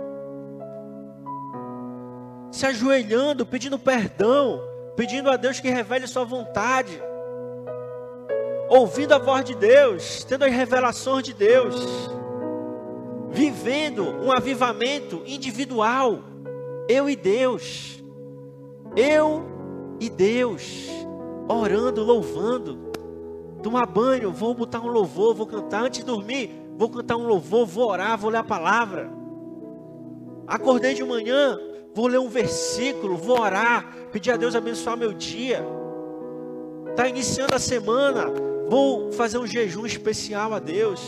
se 2.51 2.65
ajoelhando, 2.65 3.45
pedindo 3.45 3.77
perdão, 3.77 4.61
pedindo 4.95 5.29
a 5.29 5.35
Deus 5.35 5.59
que 5.59 5.69
revele 5.69 6.07
Sua 6.07 6.23
vontade, 6.23 7.01
ouvindo 8.69 9.13
a 9.13 9.17
voz 9.17 9.43
de 9.43 9.55
Deus, 9.55 10.23
tendo 10.23 10.45
as 10.45 10.51
revelações 10.51 11.23
de 11.23 11.33
Deus, 11.33 11.75
vivendo 13.29 14.03
um 14.03 14.31
avivamento 14.31 15.21
individual, 15.25 16.19
eu 16.87 17.09
e 17.09 17.15
Deus, 17.15 18.03
eu 18.95 19.45
e 19.99 20.09
Deus, 20.09 20.87
orando, 21.47 22.03
louvando, 22.03 22.91
tomar 23.61 23.85
banho, 23.85 24.31
vou 24.31 24.53
botar 24.53 24.79
um 24.79 24.87
louvor, 24.87 25.35
vou 25.35 25.45
cantar 25.45 25.83
antes 25.83 25.99
de 25.99 26.05
dormir, 26.05 26.64
vou 26.77 26.89
cantar 26.89 27.15
um 27.15 27.27
louvor, 27.27 27.65
vou 27.65 27.89
orar, 27.89 28.17
vou 28.17 28.29
ler 28.29 28.37
a 28.37 28.43
palavra. 28.43 29.09
Acordei 30.47 30.93
de 30.93 31.03
manhã, 31.03 31.57
vou 31.93 32.07
ler 32.07 32.19
um 32.19 32.29
versículo, 32.29 33.17
vou 33.17 33.39
orar, 33.39 33.93
pedir 34.11 34.31
a 34.31 34.37
Deus 34.37 34.55
abençoar 34.55 34.97
meu 34.97 35.13
dia. 35.13 35.65
Está 36.89 37.07
iniciando 37.07 37.55
a 37.55 37.59
semana, 37.59 38.25
vou 38.67 39.11
fazer 39.11 39.37
um 39.37 39.47
jejum 39.47 39.85
especial 39.85 40.53
a 40.53 40.59
Deus. 40.59 41.01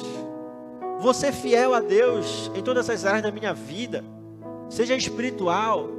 Vou 1.00 1.14
ser 1.14 1.32
fiel 1.32 1.74
a 1.74 1.80
Deus 1.80 2.52
em 2.56 2.64
todas 2.64 2.90
as 2.90 3.06
áreas 3.06 3.24
da 3.24 3.32
minha 3.32 3.54
vida, 3.54 4.04
seja 4.70 4.96
espiritual, 4.96 5.90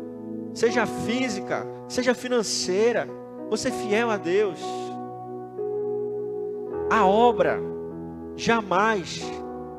seja 0.53 0.87
física, 0.87 1.67
seja 1.87 2.15
financeira. 2.15 3.09
Vou 3.49 3.57
ser 3.57 3.71
fiel 3.71 4.11
a 4.11 4.17
Deus. 4.17 4.59
A 6.91 7.07
obra 7.07 7.61
jamais 8.37 9.23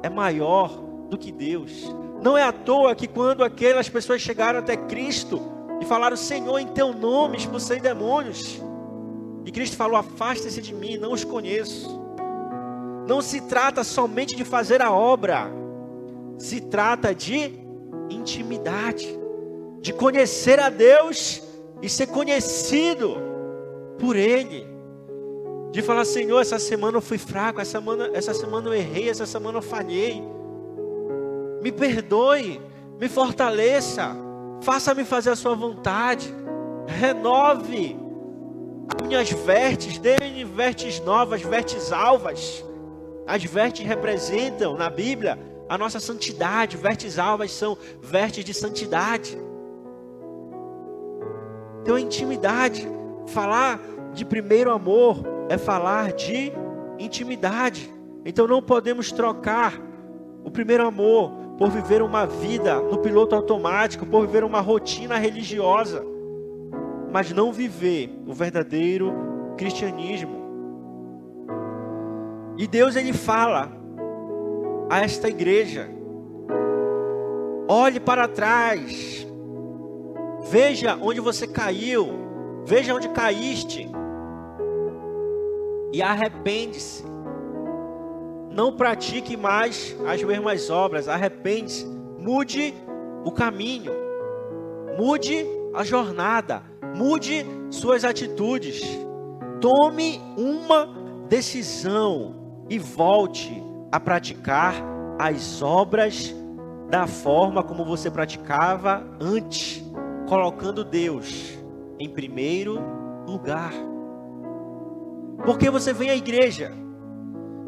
é 0.01 0.09
maior 0.09 0.69
do 1.09 1.17
que 1.17 1.31
Deus. 1.31 1.93
Não 2.21 2.37
é 2.37 2.43
à 2.43 2.51
toa 2.51 2.95
que 2.95 3.07
quando 3.07 3.43
aquelas 3.43 3.89
pessoas 3.89 4.21
chegaram 4.21 4.59
até 4.59 4.75
Cristo 4.75 5.41
e 5.81 5.85
falaram: 5.85 6.17
Senhor, 6.17 6.59
em 6.59 6.67
teu 6.67 6.93
nome 6.93 7.37
expulsei 7.37 7.79
demônios. 7.79 8.61
E 9.45 9.51
Cristo 9.51 9.75
falou: 9.75 9.97
Afaste-se 9.97 10.61
de 10.61 10.73
mim, 10.73 10.97
não 10.97 11.13
os 11.13 11.23
conheço. 11.23 11.99
Não 13.07 13.21
se 13.21 13.41
trata 13.41 13.83
somente 13.83 14.35
de 14.35 14.43
fazer 14.43 14.81
a 14.81 14.91
obra, 14.91 15.51
se 16.37 16.61
trata 16.61 17.15
de 17.15 17.53
intimidade, 18.09 19.07
de 19.81 19.91
conhecer 19.91 20.59
a 20.59 20.69
Deus 20.69 21.41
e 21.81 21.89
ser 21.89 22.07
conhecido 22.07 23.17
por 23.97 24.15
Ele. 24.15 24.68
De 25.71 25.81
falar, 25.83 26.03
Senhor, 26.03 26.39
essa 26.39 26.57
semana 26.57 26.97
eu 26.97 27.01
fui 27.01 27.17
fraco, 27.17 27.61
essa 27.61 27.79
semana, 27.79 28.09
essa 28.13 28.33
semana 28.33 28.69
eu 28.69 28.73
errei, 28.73 29.09
essa 29.09 29.25
semana 29.25 29.59
eu 29.59 29.61
falhei. 29.61 30.23
Me 31.61 31.71
perdoe, 31.71 32.59
me 32.99 33.07
fortaleça, 33.07 34.15
faça-me 34.61 35.05
fazer 35.05 35.29
a 35.29 35.35
sua 35.35 35.53
vontade, 35.53 36.33
renove 36.87 37.95
as 38.95 39.07
minhas 39.07 39.29
vestes, 39.29 39.99
dê-me 39.99 40.43
vestes 40.43 40.99
novas, 41.01 41.41
vestes 41.41 41.91
alvas. 41.91 42.65
As 43.27 43.43
vestes 43.43 43.85
representam 43.85 44.75
na 44.75 44.89
Bíblia 44.89 45.37
a 45.67 45.77
nossa 45.77 45.99
santidade, 45.99 46.77
vestes 46.77 47.19
alvas 47.19 47.51
são 47.51 47.77
vestes 48.01 48.43
de 48.43 48.55
santidade. 48.55 49.37
Então, 51.83 51.97
intimidade, 51.97 52.87
falar 53.27 53.79
de 54.13 54.25
primeiro 54.25 54.71
amor 54.71 55.23
é 55.49 55.57
falar 55.57 56.13
de 56.13 56.51
intimidade. 56.97 57.93
Então, 58.25 58.47
não 58.47 58.61
podemos 58.61 59.11
trocar 59.11 59.79
o 60.43 60.51
primeiro 60.51 60.85
amor 60.85 61.31
por 61.57 61.69
viver 61.69 62.01
uma 62.01 62.25
vida 62.25 62.79
no 62.81 62.99
piloto 62.99 63.35
automático, 63.35 64.05
por 64.05 64.25
viver 64.25 64.43
uma 64.43 64.61
rotina 64.61 65.17
religiosa, 65.17 66.05
mas 67.11 67.31
não 67.31 67.51
viver 67.51 68.17
o 68.25 68.33
verdadeiro 68.33 69.13
cristianismo. 69.57 70.39
E 72.57 72.67
Deus 72.67 72.95
ele 72.95 73.13
fala 73.13 73.71
a 74.89 75.01
esta 75.01 75.27
igreja: 75.27 75.89
olhe 77.67 77.99
para 77.99 78.27
trás, 78.27 79.27
veja 80.49 80.97
onde 81.01 81.19
você 81.19 81.45
caiu, 81.45 82.07
veja 82.65 82.93
onde 82.95 83.09
caíste, 83.09 83.89
e 85.91 86.01
arrepende-se. 86.01 87.03
Não 88.51 88.75
pratique 88.75 89.37
mais 89.37 89.95
as 90.07 90.21
mesmas 90.23 90.69
obras, 90.69 91.07
arrepende-se, 91.07 91.85
mude 92.17 92.73
o 93.23 93.31
caminho, 93.31 93.91
mude 94.97 95.45
a 95.73 95.83
jornada, 95.83 96.63
mude 96.95 97.45
suas 97.69 98.03
atitudes, 98.03 98.81
tome 99.61 100.21
uma 100.37 100.87
decisão 101.27 102.35
e 102.69 102.77
volte 102.77 103.63
a 103.91 103.99
praticar 103.99 104.75
as 105.19 105.61
obras 105.61 106.35
da 106.89 107.05
forma 107.05 107.63
como 107.63 107.85
você 107.85 108.09
praticava 108.09 109.05
antes, 109.19 109.83
colocando 110.27 110.83
Deus 110.83 111.57
em 111.99 112.09
primeiro 112.09 112.79
lugar. 113.27 113.88
Porque 115.45 115.69
você 115.69 115.93
vem 115.93 116.09
à 116.09 116.15
igreja. 116.15 116.71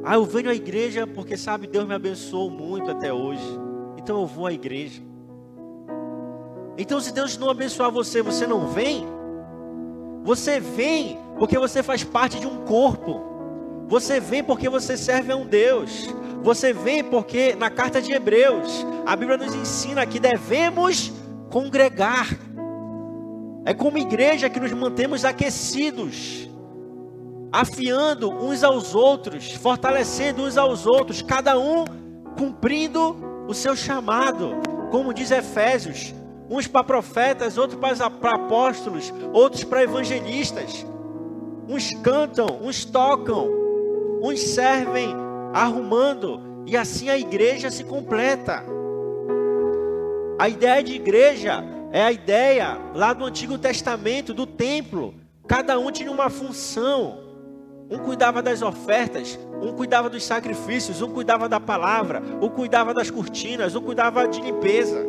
Ah, 0.04 0.16
eu 0.16 0.26
venho 0.26 0.50
à 0.50 0.56
igreja 0.56 1.06
porque 1.06 1.38
sabe, 1.38 1.68
Deus 1.68 1.88
me 1.88 1.94
abençoou 1.94 2.50
muito 2.50 2.90
até 2.90 3.14
hoje. 3.14 3.44
Então 3.98 4.20
eu 4.20 4.26
vou 4.26 4.48
à 4.48 4.54
igreja. 4.54 5.02
Então, 6.78 7.00
se 7.00 7.14
Deus 7.14 7.38
não 7.38 7.50
abençoar 7.50 7.92
você, 7.92 8.22
você 8.22 8.48
não 8.48 8.68
vem. 8.68 9.06
Você 10.24 10.60
vem 10.60 11.20
porque 11.38 11.58
você 11.58 11.84
faz 11.84 12.04
parte 12.04 12.40
de 12.40 12.48
um 12.48 12.66
corpo. 12.66 13.22
Você 13.88 14.20
vem 14.20 14.44
porque 14.44 14.70
você 14.70 14.98
serve 14.98 15.32
a 15.32 15.36
um 15.36 15.46
Deus. 15.46 16.10
Você 16.42 16.74
vem 16.74 17.04
porque 17.04 17.56
na 17.56 17.70
carta 17.70 18.02
de 18.02 18.12
Hebreus, 18.12 18.86
a 19.06 19.16
Bíblia 19.16 19.38
nos 19.38 19.54
ensina 19.54 20.06
que 20.06 20.20
devemos 20.20 21.12
congregar. 21.52 22.28
É 23.64 23.74
como 23.74 23.98
igreja 23.98 24.50
que 24.50 24.60
nos 24.60 24.72
mantemos 24.72 25.24
aquecidos 25.24 26.50
afiando 27.52 28.30
uns 28.30 28.64
aos 28.64 28.96
outros, 28.96 29.52
fortalecendo 29.52 30.44
uns 30.44 30.58
aos 30.58 30.88
outros, 30.88 31.22
cada 31.22 31.60
um 31.60 31.86
cumprindo 32.38 33.18
o 33.48 33.54
seu 33.54 33.76
chamado, 33.76 34.56
como 34.90 35.14
diz 35.14 35.32
Efésios, 35.32 36.14
uns 36.50 36.68
para 36.68 36.84
profetas, 36.84 37.58
outros 37.58 37.80
para 37.80 38.36
apóstolos, 38.36 39.14
outros 39.34 39.64
para 39.64 39.84
evangelistas. 39.84 40.86
Uns 41.68 41.94
cantam, 42.02 42.60
uns 42.62 42.86
tocam, 42.86 43.50
uns 44.22 44.40
servem 44.40 45.16
arrumando, 45.54 46.64
e 46.66 46.78
assim 46.78 47.10
a 47.10 47.18
igreja 47.18 47.70
se 47.70 47.84
completa. 47.84 48.64
A 50.40 50.50
ideia 50.50 50.84
de 50.84 50.94
igreja 50.94 51.64
é 51.92 52.02
a 52.02 52.12
ideia 52.12 52.78
lá 52.96 53.14
do 53.14 53.26
Antigo 53.26 53.58
Testamento, 53.58 54.34
do 54.34 54.46
templo. 54.46 55.14
Cada 55.48 55.78
um 55.78 55.92
tinha 55.92 56.12
uma 56.12 56.30
função. 56.30 57.21
Um 57.92 57.98
cuidava 57.98 58.42
das 58.42 58.62
ofertas, 58.62 59.38
um 59.62 59.74
cuidava 59.74 60.10
dos 60.10 60.24
sacrifícios, 60.24 61.02
um 61.02 61.12
cuidava 61.12 61.50
da 61.50 61.60
palavra, 61.60 62.24
um 62.42 62.48
cuidava 62.48 62.94
das 62.94 63.12
cortinas, 63.12 63.76
um 63.76 63.82
cuidava 63.82 64.30
de 64.30 64.40
limpeza, 64.40 65.06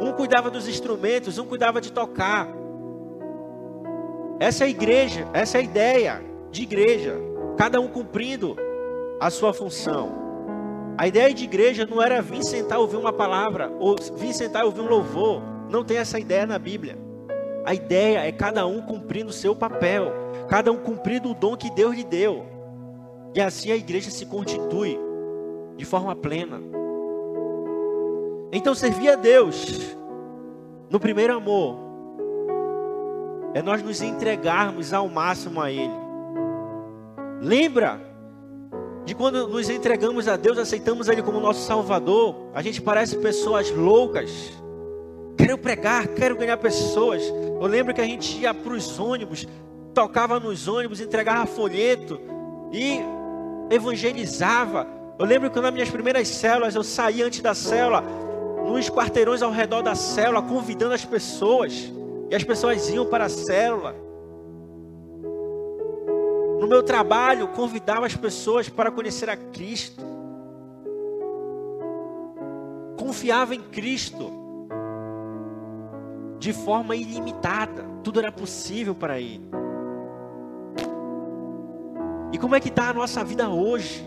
um 0.00 0.12
cuidava 0.12 0.50
dos 0.50 0.68
instrumentos, 0.68 1.38
um 1.38 1.46
cuidava 1.46 1.80
de 1.80 1.90
tocar. 1.90 2.46
Essa 4.38 4.64
é 4.64 4.66
a 4.66 4.70
igreja, 4.70 5.26
essa 5.32 5.56
é 5.56 5.60
a 5.62 5.64
ideia 5.64 6.22
de 6.50 6.62
igreja, 6.62 7.16
cada 7.56 7.80
um 7.80 7.88
cumprindo 7.88 8.56
a 9.18 9.30
sua 9.30 9.54
função. 9.54 10.28
A 10.98 11.06
ideia 11.06 11.32
de 11.32 11.44
igreja 11.44 11.86
não 11.86 12.02
era 12.02 12.20
vir 12.20 12.42
sentar 12.42 12.78
ouvir 12.78 12.96
uma 12.96 13.12
palavra, 13.12 13.72
ou 13.78 13.96
vir 14.16 14.34
sentar 14.34 14.64
ouvir 14.64 14.80
um 14.80 14.88
louvor. 14.88 15.40
Não 15.70 15.84
tem 15.84 15.96
essa 15.96 16.18
ideia 16.18 16.44
na 16.44 16.58
Bíblia. 16.58 16.98
A 17.64 17.74
ideia 17.74 18.26
é 18.26 18.32
cada 18.32 18.66
um 18.66 18.82
cumprindo 18.82 19.30
o 19.30 19.32
seu 19.32 19.54
papel, 19.54 20.12
cada 20.48 20.72
um 20.72 20.78
cumprindo 20.78 21.30
o 21.30 21.34
dom 21.34 21.56
que 21.56 21.70
Deus 21.70 21.94
lhe 21.94 22.04
deu. 22.04 22.46
E 23.34 23.40
assim 23.40 23.70
a 23.70 23.76
igreja 23.76 24.10
se 24.10 24.26
constitui 24.26 24.98
de 25.76 25.84
forma 25.84 26.14
plena. 26.16 26.60
Então, 28.50 28.74
servir 28.74 29.10
a 29.10 29.16
Deus 29.16 29.94
no 30.90 30.98
primeiro 30.98 31.34
amor 31.34 31.76
é 33.54 33.62
nós 33.62 33.82
nos 33.82 34.00
entregarmos 34.00 34.92
ao 34.92 35.08
máximo 35.08 35.60
a 35.60 35.70
Ele. 35.70 35.92
Lembra 37.40 38.00
de 39.04 39.14
quando 39.14 39.46
nos 39.48 39.68
entregamos 39.68 40.28
a 40.28 40.36
Deus, 40.36 40.58
aceitamos 40.58 41.08
Ele 41.08 41.22
como 41.22 41.40
nosso 41.40 41.60
Salvador, 41.66 42.34
a 42.54 42.62
gente 42.62 42.80
parece 42.80 43.16
pessoas 43.18 43.70
loucas 43.70 44.58
Quero 45.38 45.56
pregar, 45.56 46.08
quero 46.08 46.36
ganhar 46.36 46.56
pessoas. 46.56 47.22
Eu 47.22 47.66
lembro 47.68 47.94
que 47.94 48.00
a 48.00 48.04
gente 48.04 48.38
ia 48.38 48.52
para 48.52 48.72
os 48.72 48.98
ônibus, 48.98 49.46
tocava 49.98 50.38
nos 50.38 50.68
ônibus, 50.68 51.00
entregava 51.00 51.44
folheto 51.44 52.20
e 52.72 53.00
evangelizava. 53.68 54.86
Eu 55.18 55.26
lembro 55.26 55.50
que 55.50 55.58
nas 55.58 55.72
minhas 55.72 55.90
primeiras 55.90 56.28
células 56.28 56.76
eu 56.76 56.84
saía 56.84 57.26
antes 57.26 57.40
da 57.40 57.52
célula, 57.52 58.04
nos 58.64 58.88
quarteirões 58.88 59.42
ao 59.42 59.50
redor 59.50 59.82
da 59.82 59.96
célula, 59.96 60.40
convidando 60.40 60.94
as 60.94 61.04
pessoas. 61.04 61.92
E 62.30 62.34
as 62.36 62.44
pessoas 62.44 62.88
iam 62.88 63.06
para 63.06 63.24
a 63.24 63.28
célula. 63.28 63.92
No 66.60 66.68
meu 66.68 66.84
trabalho, 66.84 67.48
convidava 67.48 68.06
as 68.06 68.14
pessoas 68.14 68.68
para 68.68 68.92
conhecer 68.92 69.28
a 69.28 69.36
Cristo. 69.36 70.04
Confiava 72.96 73.52
em 73.52 73.62
Cristo 73.62 74.30
de 76.38 76.52
forma 76.52 76.94
ilimitada. 76.94 77.84
Tudo 78.04 78.20
era 78.20 78.30
possível 78.30 78.94
para 78.94 79.18
ele. 79.18 79.57
E 82.32 82.38
como 82.38 82.54
é 82.54 82.60
que 82.60 82.68
está 82.68 82.90
a 82.90 82.94
nossa 82.94 83.24
vida 83.24 83.48
hoje? 83.48 84.04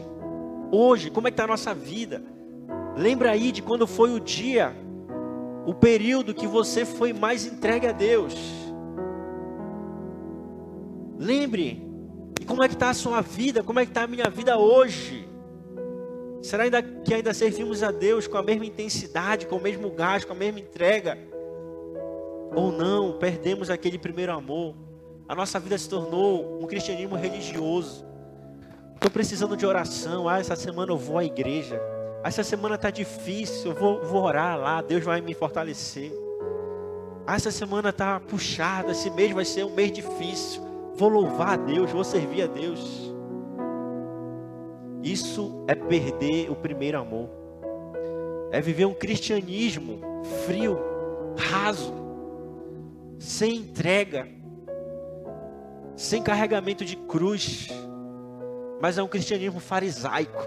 Hoje, 0.71 1.09
como 1.09 1.27
é 1.27 1.31
que 1.31 1.33
está 1.33 1.43
a 1.43 1.47
nossa 1.47 1.73
vida? 1.73 2.21
Lembra 2.95 3.31
aí 3.31 3.51
de 3.51 3.61
quando 3.61 3.87
foi 3.87 4.13
o 4.13 4.19
dia, 4.19 4.75
o 5.65 5.73
período 5.73 6.33
que 6.33 6.47
você 6.47 6.85
foi 6.85 7.13
mais 7.13 7.45
entregue 7.45 7.87
a 7.87 7.91
Deus. 7.91 8.35
Lembre, 11.17 11.83
e 12.39 12.45
como 12.45 12.63
é 12.63 12.67
que 12.67 12.73
está 12.73 12.89
a 12.89 12.93
sua 12.93 13.21
vida? 13.21 13.63
Como 13.63 13.79
é 13.79 13.85
que 13.85 13.91
está 13.91 14.03
a 14.03 14.07
minha 14.07 14.29
vida 14.29 14.57
hoje? 14.57 15.27
Será 16.41 16.63
ainda 16.63 16.81
que 16.81 17.13
ainda 17.13 17.33
servimos 17.33 17.83
a 17.83 17.91
Deus 17.91 18.27
com 18.27 18.37
a 18.37 18.43
mesma 18.43 18.65
intensidade, 18.65 19.45
com 19.45 19.57
o 19.57 19.61
mesmo 19.61 19.91
gás, 19.91 20.25
com 20.25 20.33
a 20.33 20.35
mesma 20.35 20.59
entrega? 20.59 21.17
ou 22.53 22.71
não, 22.71 23.13
perdemos 23.13 23.69
aquele 23.69 23.97
primeiro 23.97 24.31
amor. 24.31 24.75
A 25.27 25.33
nossa 25.33 25.59
vida 25.59 25.77
se 25.77 25.87
tornou 25.87 26.61
um 26.61 26.67
cristianismo 26.67 27.15
religioso. 27.15 28.05
Estou 29.01 29.09
precisando 29.09 29.57
de 29.57 29.65
oração. 29.65 30.29
Ah, 30.29 30.37
essa 30.37 30.55
semana 30.55 30.91
eu 30.91 30.97
vou 30.97 31.17
à 31.17 31.25
igreja. 31.25 31.81
Ah, 32.23 32.27
essa 32.27 32.43
semana 32.43 32.75
está 32.75 32.91
difícil, 32.91 33.71
eu 33.71 33.75
vou, 33.75 34.05
vou 34.05 34.21
orar 34.21 34.55
lá, 34.59 34.79
Deus 34.79 35.03
vai 35.03 35.19
me 35.21 35.33
fortalecer. 35.33 36.11
Ah, 37.25 37.35
essa 37.35 37.49
semana 37.49 37.89
está 37.89 38.19
puxada, 38.19 38.91
esse 38.91 39.09
mês 39.09 39.31
vai 39.31 39.43
ser 39.43 39.65
um 39.65 39.73
mês 39.73 39.91
difícil. 39.91 40.61
Vou 40.93 41.09
louvar 41.09 41.53
a 41.53 41.55
Deus, 41.55 41.89
vou 41.89 42.03
servir 42.03 42.43
a 42.43 42.45
Deus. 42.45 43.11
Isso 45.01 45.65
é 45.67 45.73
perder 45.73 46.51
o 46.51 46.55
primeiro 46.55 46.99
amor. 46.99 47.27
É 48.51 48.61
viver 48.61 48.85
um 48.85 48.93
cristianismo 48.93 49.99
frio, 50.45 50.77
raso, 51.35 51.91
sem 53.17 53.55
entrega, 53.55 54.27
sem 55.95 56.21
carregamento 56.21 56.85
de 56.85 56.95
cruz, 56.95 57.67
mas 58.81 58.97
é 58.97 59.03
um 59.03 59.07
cristianismo 59.07 59.59
farisaico. 59.59 60.41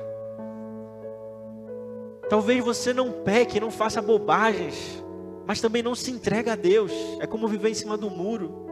Talvez 2.28 2.64
você 2.64 2.92
não 2.92 3.12
peque, 3.12 3.60
não 3.60 3.70
faça 3.70 4.02
bobagens, 4.02 5.02
mas 5.46 5.60
também 5.60 5.82
não 5.82 5.94
se 5.94 6.10
entrega 6.10 6.54
a 6.54 6.56
Deus. 6.56 6.92
É 7.20 7.26
como 7.26 7.46
viver 7.46 7.70
em 7.70 7.74
cima 7.74 7.96
do 7.96 8.10
muro. 8.10 8.64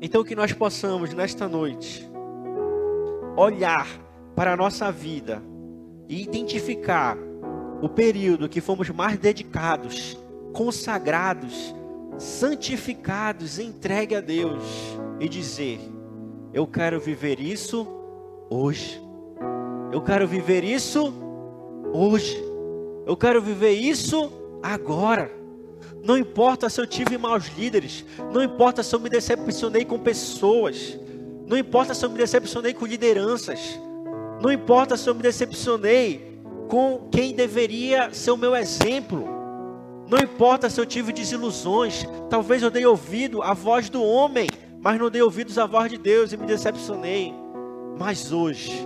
Então 0.00 0.22
que 0.22 0.36
nós 0.36 0.52
possamos 0.52 1.12
nesta 1.14 1.48
noite 1.48 2.08
olhar 3.36 3.88
para 4.36 4.52
a 4.52 4.56
nossa 4.56 4.92
vida 4.92 5.42
e 6.08 6.22
identificar 6.22 7.16
o 7.80 7.88
período 7.88 8.48
que 8.48 8.60
fomos 8.60 8.88
mais 8.90 9.18
dedicados, 9.18 10.18
consagrados, 10.52 11.74
santificados, 12.18 13.58
entregue 13.58 14.14
a 14.14 14.20
Deus 14.20 14.62
e 15.18 15.28
dizer: 15.28 15.80
Eu 16.54 16.66
quero 16.66 17.00
viver 17.00 17.40
isso 17.40 17.88
hoje. 18.50 19.00
Eu 19.90 20.02
quero 20.02 20.28
viver 20.28 20.62
isso 20.62 21.12
hoje. 21.94 22.36
Eu 23.06 23.16
quero 23.16 23.40
viver 23.40 23.72
isso 23.72 24.30
agora. 24.62 25.30
Não 26.04 26.18
importa 26.18 26.68
se 26.68 26.78
eu 26.78 26.86
tive 26.86 27.16
maus 27.16 27.46
líderes, 27.56 28.04
não 28.32 28.42
importa 28.42 28.82
se 28.82 28.94
eu 28.94 29.00
me 29.00 29.08
decepcionei 29.08 29.84
com 29.84 29.98
pessoas, 29.98 30.98
não 31.46 31.56
importa 31.56 31.94
se 31.94 32.04
eu 32.04 32.10
me 32.10 32.18
decepcionei 32.18 32.74
com 32.74 32.84
lideranças, 32.84 33.80
não 34.42 34.52
importa 34.52 34.96
se 34.96 35.08
eu 35.08 35.14
me 35.14 35.22
decepcionei 35.22 36.40
com 36.68 37.08
quem 37.10 37.34
deveria 37.34 38.12
ser 38.12 38.32
o 38.32 38.36
meu 38.36 38.54
exemplo, 38.54 39.24
não 40.08 40.18
importa 40.18 40.68
se 40.68 40.80
eu 40.80 40.84
tive 40.84 41.12
desilusões, 41.12 42.04
talvez 42.28 42.62
eu 42.62 42.70
dei 42.70 42.84
ouvido 42.84 43.42
à 43.42 43.54
voz 43.54 43.88
do 43.88 44.02
homem, 44.02 44.48
mas 44.82 44.98
não 44.98 45.08
dei 45.08 45.22
ouvidos 45.22 45.58
à 45.58 45.64
voz 45.64 45.88
de 45.88 45.96
Deus 45.96 46.32
e 46.32 46.36
me 46.36 46.44
decepcionei. 46.44 47.32
Mas 47.96 48.32
hoje, 48.32 48.84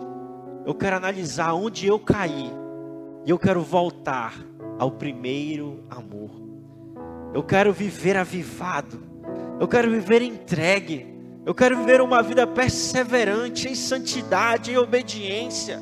eu 0.66 0.74
quero 0.74 0.96
analisar 0.96 1.54
onde 1.54 1.86
eu 1.86 1.98
caí 1.98 2.50
e 3.24 3.30
eu 3.30 3.38
quero 3.38 3.62
voltar 3.62 4.34
ao 4.78 4.90
primeiro 4.90 5.82
amor. 5.88 6.30
Eu 7.32 7.42
quero 7.42 7.72
viver 7.72 8.14
avivado. 8.14 9.02
Eu 9.58 9.66
quero 9.66 9.90
viver 9.90 10.20
entregue. 10.20 11.14
Eu 11.46 11.54
quero 11.54 11.78
viver 11.78 12.02
uma 12.02 12.22
vida 12.22 12.46
perseverante 12.46 13.66
em 13.66 13.74
santidade, 13.74 14.72
em 14.72 14.76
obediência. 14.76 15.80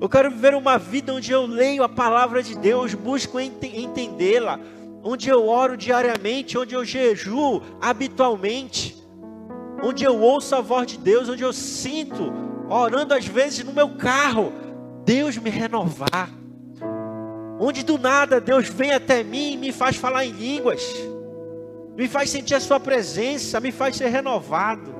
Eu 0.00 0.08
quero 0.08 0.30
viver 0.30 0.54
uma 0.54 0.78
vida 0.78 1.12
onde 1.12 1.30
eu 1.30 1.44
leio 1.44 1.82
a 1.82 1.88
palavra 1.88 2.42
de 2.42 2.56
Deus, 2.56 2.94
busco 2.94 3.38
ent 3.38 3.62
entendê-la, 3.62 4.58
onde 5.02 5.28
eu 5.28 5.46
oro 5.46 5.76
diariamente, 5.76 6.56
onde 6.56 6.74
eu 6.74 6.84
jejuo 6.84 7.60
habitualmente, 7.80 9.01
onde 9.82 10.04
eu 10.04 10.18
ouço 10.18 10.54
a 10.54 10.60
voz 10.60 10.86
de 10.86 10.98
Deus, 10.98 11.28
onde 11.28 11.42
eu 11.42 11.52
sinto, 11.52 12.32
orando 12.68 13.14
às 13.14 13.26
vezes 13.26 13.64
no 13.64 13.72
meu 13.72 13.96
carro, 13.96 14.52
Deus 15.04 15.36
me 15.36 15.50
renovar 15.50 16.42
onde 17.62 17.84
do 17.84 17.96
nada 17.96 18.40
Deus 18.40 18.68
vem 18.68 18.92
até 18.92 19.22
mim 19.22 19.52
e 19.52 19.56
me 19.56 19.70
faz 19.70 19.94
falar 19.94 20.24
em 20.24 20.32
línguas, 20.32 20.82
me 21.96 22.08
faz 22.08 22.28
sentir 22.28 22.56
a 22.56 22.60
Sua 22.60 22.80
presença, 22.80 23.60
me 23.60 23.70
faz 23.70 23.96
ser 23.96 24.08
renovado. 24.08 24.92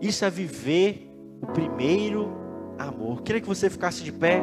Isso 0.00 0.24
é 0.24 0.30
viver 0.30 1.08
o 1.40 1.46
primeiro 1.46 2.32
amor. 2.76 3.22
Queria 3.22 3.40
que 3.40 3.46
você 3.46 3.70
ficasse 3.70 4.02
de 4.02 4.10
pé. 4.10 4.42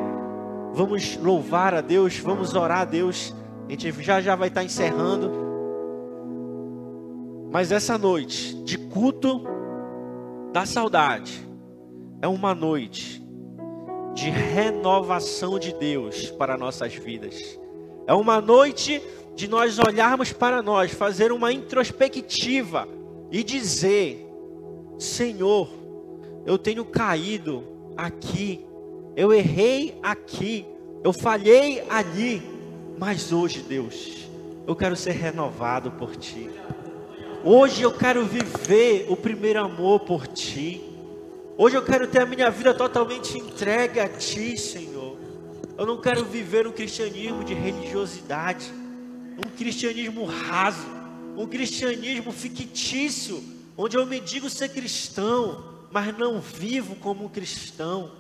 Vamos 0.73 1.17
louvar 1.17 1.73
a 1.73 1.81
Deus, 1.81 2.17
vamos 2.19 2.53
orar 2.53 2.81
a 2.81 2.85
Deus. 2.85 3.35
A 3.67 3.71
gente 3.71 3.91
já 4.03 4.21
já 4.21 4.35
vai 4.35 4.47
estar 4.47 4.63
encerrando. 4.63 5.46
Mas 7.51 7.71
essa 7.71 7.97
noite 7.97 8.55
de 8.63 8.77
culto 8.77 9.43
da 10.51 10.65
saudade 10.65 11.47
é 12.21 12.27
uma 12.27 12.53
noite 12.53 13.23
de 14.13 14.29
renovação 14.29 15.59
de 15.59 15.73
Deus 15.73 16.29
para 16.31 16.57
nossas 16.57 16.93
vidas. 16.93 17.59
É 18.05 18.13
uma 18.13 18.41
noite 18.41 19.01
de 19.35 19.47
nós 19.47 19.77
olharmos 19.77 20.33
para 20.33 20.61
nós, 20.61 20.91
fazer 20.91 21.31
uma 21.31 21.53
introspectiva 21.53 22.87
e 23.31 23.43
dizer: 23.43 24.27
Senhor, 24.97 25.69
eu 26.45 26.57
tenho 26.57 26.83
caído 26.83 27.63
aqui, 27.95 28.65
eu 29.15 29.31
errei 29.33 29.97
aqui, 30.01 30.65
eu 31.03 31.13
falhei 31.13 31.83
ali, 31.89 32.41
mas 32.97 33.31
hoje, 33.31 33.61
Deus, 33.61 34.27
eu 34.65 34.75
quero 34.75 34.95
ser 34.95 35.11
renovado 35.11 35.91
por 35.91 36.15
Ti. 36.15 36.49
Hoje 37.49 37.81
eu 37.81 37.93
quero 37.93 38.25
viver 38.25 39.05
o 39.07 39.15
primeiro 39.15 39.61
amor 39.61 40.01
por 40.01 40.27
Ti. 40.27 40.81
Hoje 41.57 41.77
eu 41.77 41.81
quero 41.81 42.05
ter 42.05 42.19
a 42.19 42.25
minha 42.25 42.51
vida 42.51 42.73
totalmente 42.73 43.37
entregue 43.37 44.01
a 44.01 44.09
Ti, 44.09 44.57
Senhor. 44.57 45.17
Eu 45.77 45.85
não 45.85 46.01
quero 46.01 46.25
viver 46.25 46.67
um 46.67 46.73
cristianismo 46.73 47.45
de 47.45 47.53
religiosidade, 47.53 48.69
um 49.37 49.49
cristianismo 49.55 50.25
raso, 50.25 50.89
um 51.37 51.47
cristianismo 51.47 52.33
fictício, 52.33 53.41
onde 53.77 53.95
eu 53.95 54.05
me 54.05 54.19
digo 54.19 54.49
ser 54.49 54.67
cristão, 54.67 55.63
mas 55.89 56.17
não 56.17 56.41
vivo 56.41 56.97
como 56.97 57.23
um 57.23 57.29
cristão. 57.29 58.11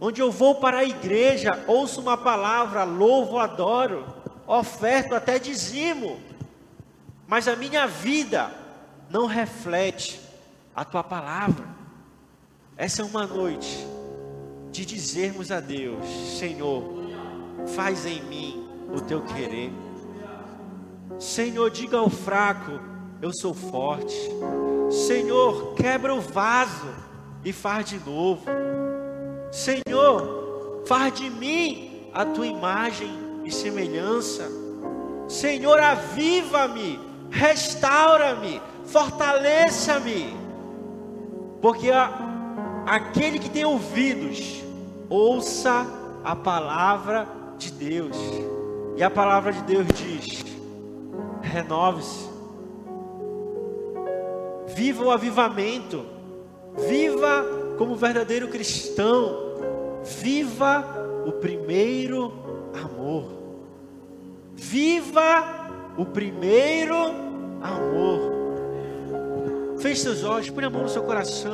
Onde 0.00 0.22
eu 0.22 0.30
vou 0.30 0.54
para 0.54 0.78
a 0.78 0.84
igreja, 0.84 1.64
ouço 1.66 2.00
uma 2.00 2.16
palavra, 2.16 2.84
louvo, 2.84 3.36
adoro, 3.36 4.06
oferto 4.46 5.12
até 5.12 5.40
dizimo, 5.40 6.20
mas 7.26 7.48
a 7.48 7.56
minha 7.56 7.86
vida 7.86 8.52
não 9.10 9.26
reflete 9.26 10.20
a 10.74 10.84
tua 10.84 11.02
palavra. 11.02 11.66
Essa 12.76 13.02
é 13.02 13.04
uma 13.04 13.26
noite 13.26 13.86
de 14.70 14.84
dizermos 14.84 15.50
a 15.50 15.60
Deus: 15.60 16.04
Senhor, 16.38 16.82
faz 17.74 18.04
em 18.04 18.22
mim 18.22 18.68
o 18.92 19.00
teu 19.00 19.22
querer. 19.22 19.72
Senhor, 21.18 21.70
diga 21.70 21.98
ao 21.98 22.10
fraco: 22.10 22.80
Eu 23.22 23.32
sou 23.32 23.54
forte. 23.54 24.16
Senhor, 24.90 25.74
quebra 25.74 26.14
o 26.14 26.20
vaso 26.20 26.92
e 27.44 27.52
faz 27.52 27.88
de 27.88 27.98
novo. 27.98 28.44
Senhor, 29.50 30.82
faz 30.86 31.14
de 31.14 31.30
mim 31.30 32.08
a 32.12 32.24
tua 32.24 32.46
imagem 32.46 33.10
e 33.44 33.52
semelhança. 33.52 34.50
Senhor, 35.28 35.78
aviva-me, 35.78 36.98
restaura-me, 37.34 38.62
fortaleça-me. 38.86 40.36
Porque 41.60 41.90
aquele 42.86 43.38
que 43.38 43.50
tem 43.50 43.64
ouvidos, 43.64 44.62
ouça 45.10 45.86
a 46.22 46.36
palavra 46.36 47.26
de 47.58 47.72
Deus. 47.72 48.16
E 48.96 49.02
a 49.02 49.10
palavra 49.10 49.52
de 49.52 49.62
Deus 49.62 49.86
diz: 49.88 50.44
renove-se, 51.42 52.28
viva 54.68 55.04
o 55.04 55.10
avivamento, 55.10 56.06
viva 56.88 57.44
como 57.76 57.96
verdadeiro 57.96 58.46
cristão, 58.48 59.36
viva 60.04 60.84
o 61.26 61.32
primeiro 61.32 62.32
amor, 62.84 63.24
viva 64.54 65.64
o 65.96 66.04
primeiro 66.04 67.23
amor. 67.64 68.32
Feche 69.78 70.02
seus 70.02 70.22
olhos, 70.22 70.50
põe 70.50 70.64
a 70.64 70.70
mão 70.70 70.82
no 70.82 70.88
seu 70.88 71.02
coração. 71.02 71.52